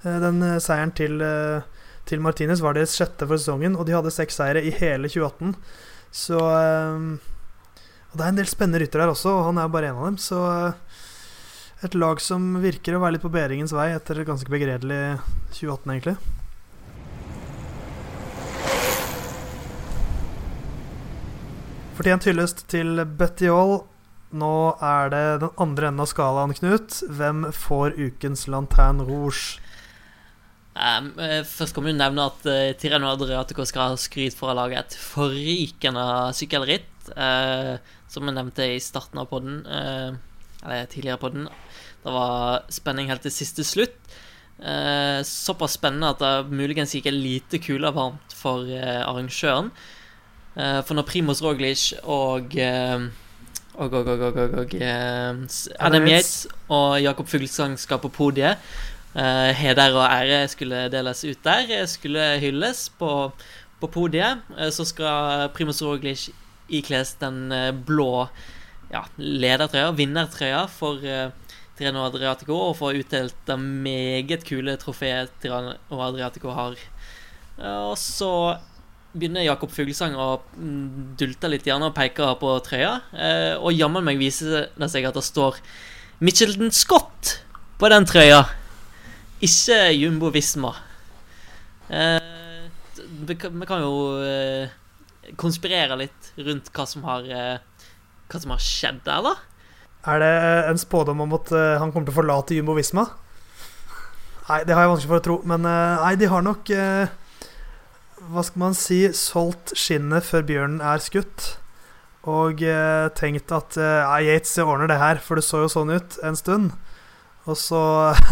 [0.05, 1.21] Den seieren til,
[2.09, 5.53] til Martinez var deres sjette for sesongen, og de hadde seks seire i hele 2018.
[6.17, 9.91] Så Og det er en del spennende ryttere her også, og han er jo bare
[9.93, 10.17] en av dem.
[10.17, 10.41] Så
[11.87, 15.19] et lag som virker å være litt på bedringens vei etter et ganske begredelig
[15.55, 16.17] 2018, egentlig.
[21.99, 23.81] Fortjent hyllest til Betty Hall.
[24.39, 24.53] Nå
[24.85, 27.01] er det den andre enden av skalaen, Knut.
[27.09, 29.63] Hvem får ukens Lantern Rouge?
[30.79, 31.11] Um,
[31.49, 34.99] først kan vi nevne at uh, Tirreno Adriatico skal ha skryt for ha laget et
[35.03, 36.05] forrykende
[36.39, 36.91] sykkelritt.
[37.17, 40.15] uh, som vi nevnte i starten av podden, Uh,
[40.65, 41.49] eller tidligere podden.
[42.05, 43.97] Det var spenning helt til siste slutt.
[44.59, 49.71] Eh, såpass spennende at det muligens gikk en lite kule varmt for eh, arrangøren.
[50.59, 53.09] Eh, for når Primoz Roglic og eh,
[53.79, 55.37] og, og, og, og, og, eh,
[55.79, 58.59] Adam Yates og Jakob Fuglsang skal på podiet.
[59.15, 63.31] Eh, heder og ære skulle deles ut der, eh, skulle hylles på,
[63.81, 64.43] på podiet.
[64.59, 66.29] Eh, så skal Primoz Roglic
[66.69, 68.29] ikles den eh, blå
[68.91, 70.99] ja, ledertrøya, vinnertrøya, for
[71.81, 76.79] uh, Adriatico, og få utdelt det meget kule trofeet Tirreno Adriatico har.
[77.59, 78.31] Eh, og så
[79.19, 82.95] begynner Jakob Fuglesang å mm, dulte litt gjerne og peke på trøya.
[83.13, 85.59] Eh, og jammen meg viser det seg at det står
[86.23, 87.39] Michelton Scott
[87.81, 88.45] på den trøya.
[89.45, 90.75] Ikke Jumbo Visma.
[91.89, 92.67] Eh,
[93.29, 94.69] vi, kan, jo
[95.41, 97.25] konspirere litt rundt hva som har
[98.29, 99.35] Hva som har skjedd der, da.
[100.07, 100.35] Er det
[100.71, 103.09] en spådom om at eh, han kommer til å forlate Jumbo Visma?
[104.49, 105.39] Nei, det har jeg vanskelig for å tro.
[105.49, 107.11] Men eh, nei, de har nok eh,
[108.29, 111.57] Hva skal man si solgt skinnet før bjørnen er skutt.
[112.29, 116.19] Og eh, tenkt at eh, Yates ordner det her, for det så jo sånn ut
[116.27, 116.73] en stund.
[117.49, 117.83] Og så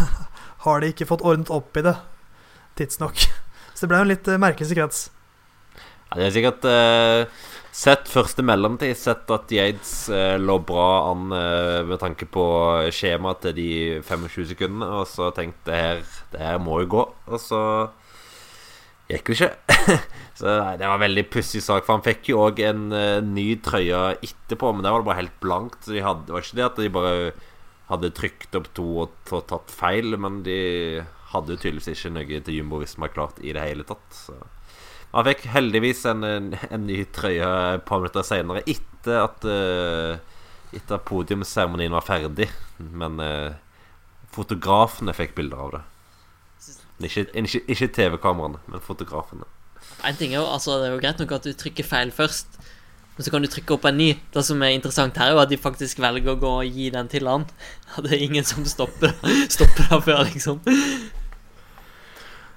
[0.65, 1.97] har de ikke fått ordnet opp i det
[2.77, 3.27] tidsnok.
[3.77, 5.07] Så det ble en litt eh, merkelig sekvens.
[6.07, 7.45] Ja, det er sikkert eh,
[7.77, 12.45] Sett første mellomtid, sett at Yates eh, lå bra an eh, med tanke på
[12.89, 13.67] skjemaet til de
[14.01, 16.01] 25 sekundene, og så tenkte her,
[16.31, 17.03] det her må jo gå.
[17.29, 17.59] Og så
[19.11, 19.51] gikk det ikke.
[20.39, 23.19] så nei, det var en veldig pussig sak, for han fikk jo òg en eh,
[23.21, 25.79] ny trøye etterpå, men der var det bare helt blankt.
[25.85, 27.15] Så de hadde, det var ikke det at de bare
[27.93, 30.59] hadde trykt opp to og og tatt feil, men de
[31.29, 34.09] hadde jo tydeligvis ikke noe til Jumbo Visma klart i det hele tatt.
[34.25, 34.41] Så
[35.17, 40.35] han fikk heldigvis en, en, en ny trøye et par minutter senere, etter at uh,
[40.75, 42.49] Etter at podiumsseremonien var ferdig.
[42.77, 43.55] Men uh,
[44.35, 45.83] fotografene fikk bilder av det.
[47.07, 49.47] Ikke, ikke, ikke TV-kameraene, men fotografene.
[50.05, 52.59] En ting er jo, altså, Det er jo greit nok at du trykker feil først,
[53.15, 54.11] men så kan du trykke opp en ny.
[54.33, 56.91] Det som er interessant her, er jo at de faktisk velger å gå og gi
[56.93, 57.47] den til han.
[58.03, 59.15] Det er ingen som stopper
[59.55, 60.59] stopper det før, liksom.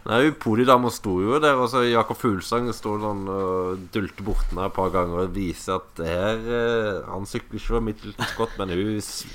[0.09, 4.73] Nei, Podiedama sto jo der, og så Jakob Fuglsang står sånn og dulte her et
[4.79, 8.73] par ganger og viser at det her eh, Han sykler ikke for Middleton Scott, men
[8.73, 9.27] hun s-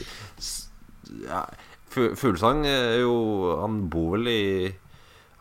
[0.42, 0.70] s-
[1.22, 1.44] ja,
[1.94, 3.14] Fu- Fuglsang er jo
[3.62, 4.42] Han bor vel i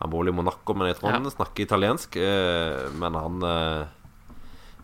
[0.03, 2.15] Han bor vel i Monaco, men jeg tror han snakker italiensk.
[2.21, 3.85] eh, Men han eh,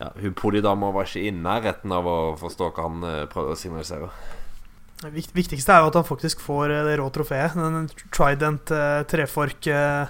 [0.02, 4.10] Ja, hun Podiedama var ikke i nærheten av å forstå hva han prøvde å signalisere.
[5.02, 7.54] Det viktigste er jo at han faktisk får det rå trofeet.
[7.54, 8.70] Den Trident
[9.10, 10.06] trefork eh,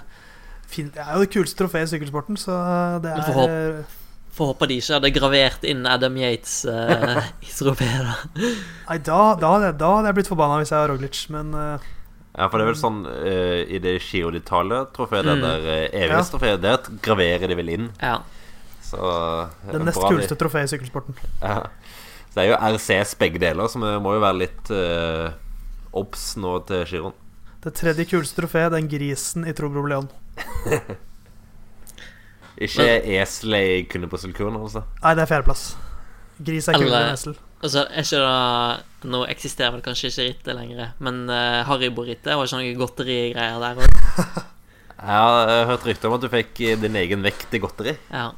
[0.75, 2.55] Det er jo det kuleste trofeet i sykkelsporten, så
[3.03, 3.99] det er får eh,
[4.33, 7.99] Får håpe de ikke hadde gravert inn Adam Yates uh, i trofeet.
[8.01, 8.15] da.
[8.89, 11.77] Nei, da, da, da hadde jeg blitt forbanna hvis jeg var Roglic, men uh,
[12.33, 15.43] Ja, for det er vel sånn uh, I det Giro d'Italia-trofeet, det Mm.
[15.45, 15.91] der uh, Ja.
[16.07, 17.91] evighetstrofeet, der graverer de vel inn.
[18.01, 18.15] Ja.
[18.81, 18.97] Så
[19.69, 21.13] det nest kuleste trofeet i sykkelsporten.
[21.43, 21.67] Ja.
[22.33, 25.29] Så det er jo RCS begge deler, så vi må jo være litt uh,
[25.93, 27.13] obs nå til giroen.
[27.63, 30.09] Det tredje kuleste trofeet, den grisen i Trobro Leon.
[32.63, 32.85] Ikke
[33.17, 34.83] eselet i Sulkuren, altså.
[35.01, 35.63] Nei, det er fjerdeplass.
[36.43, 37.35] Gris er kulere enn esel.
[37.63, 42.47] Altså, er ikke det Nå eksisterer vel kanskje ikke rittet lenger, men uh, Haribo-rittet var
[42.47, 43.97] ikke noe godterigreier der òg.
[45.03, 47.97] Jeg har hørt rykter om at du fikk eh, din egen vekt i godteri.
[48.13, 48.29] Ja.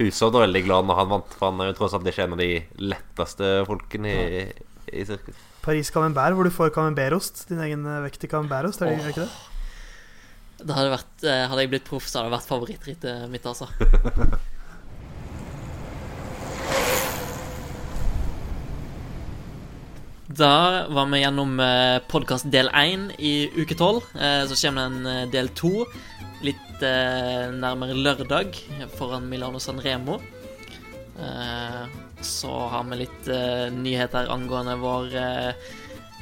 [0.00, 2.34] Husodd var veldig glad når han vant, for han er jo tross alt ikke en
[2.34, 2.48] av de
[2.82, 4.42] letteste folkene i,
[4.90, 5.38] i sirkus.
[5.64, 7.46] Paris camembert, hvor du får camembertost.
[7.48, 9.10] Din egen eh, vekt i camembertost, er det oh.
[9.12, 10.64] ikke det?
[10.64, 13.68] Det hadde, vært, eh, hadde jeg blitt proff, så hadde det vært favorittrittet mitt, altså.
[20.34, 21.60] Da var vi gjennom
[22.10, 24.08] podkast del én i uke tolv.
[24.48, 25.84] Så kommer det en eh, del to
[26.44, 28.56] litt eh, nærmere lørdag
[28.98, 30.18] foran Milano San Remo.
[32.24, 35.72] Så har vi litt uh, nyheter angående vår uh,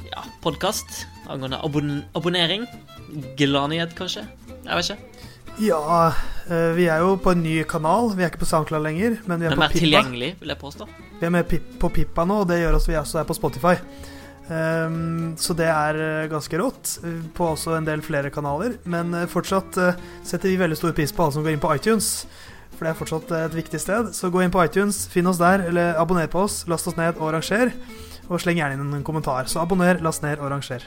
[0.09, 1.05] ja, podkast.
[1.31, 2.65] Angående abon abonnering.
[3.39, 4.25] Gladnyhet, kanskje?
[4.51, 5.23] Jeg vet ikke.
[5.61, 6.07] Ja,
[6.49, 8.09] eh, vi er jo på en ny kanal.
[8.17, 9.79] Vi er ikke på SoundCloud lenger, men vi er Men på Pippa.
[9.83, 10.87] tilgjengelig, vil jeg påstå.
[11.19, 13.75] Vi er med på Pippa nå, og det gjør oss vi også er på Spotify.
[14.49, 16.97] Um, så det er ganske rått.
[17.37, 18.79] På også en del flere kanaler.
[18.83, 19.93] Men fortsatt uh,
[20.25, 22.25] setter vi veldig stor pris på alle som går inn på iTunes.
[22.83, 24.07] For det er fortsatt eh, et viktig sted.
[24.11, 27.15] Så gå inn på iTunes, finn oss der, eller abonner på oss, last oss ned
[27.15, 27.71] og ranger.
[28.27, 29.47] Og sleng gjerne inn en kommentar.
[29.47, 30.83] Så abonner, last ned og ranger.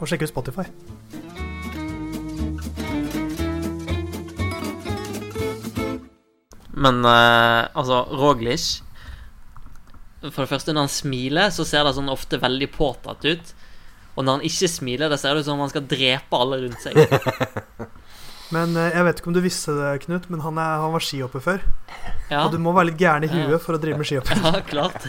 [0.00, 0.66] Og sjekk ut Spotify.
[6.74, 8.82] Men eh, altså, Roglish
[10.26, 13.58] For det første, når han smiler, så ser det sånn ofte veldig påtatt ut.
[14.16, 16.64] Og når han ikke smiler, det ser det ut som om han skal drepe alle
[16.66, 16.98] rundt seg.
[18.54, 21.02] Men eh, jeg vet ikke om du visste det, Knut, men han, er, han var
[21.04, 21.64] skihopper før.
[22.30, 24.44] Ja, Og du må være litt gæren i huet for å drive med skihopping.
[24.46, 25.08] ja klart.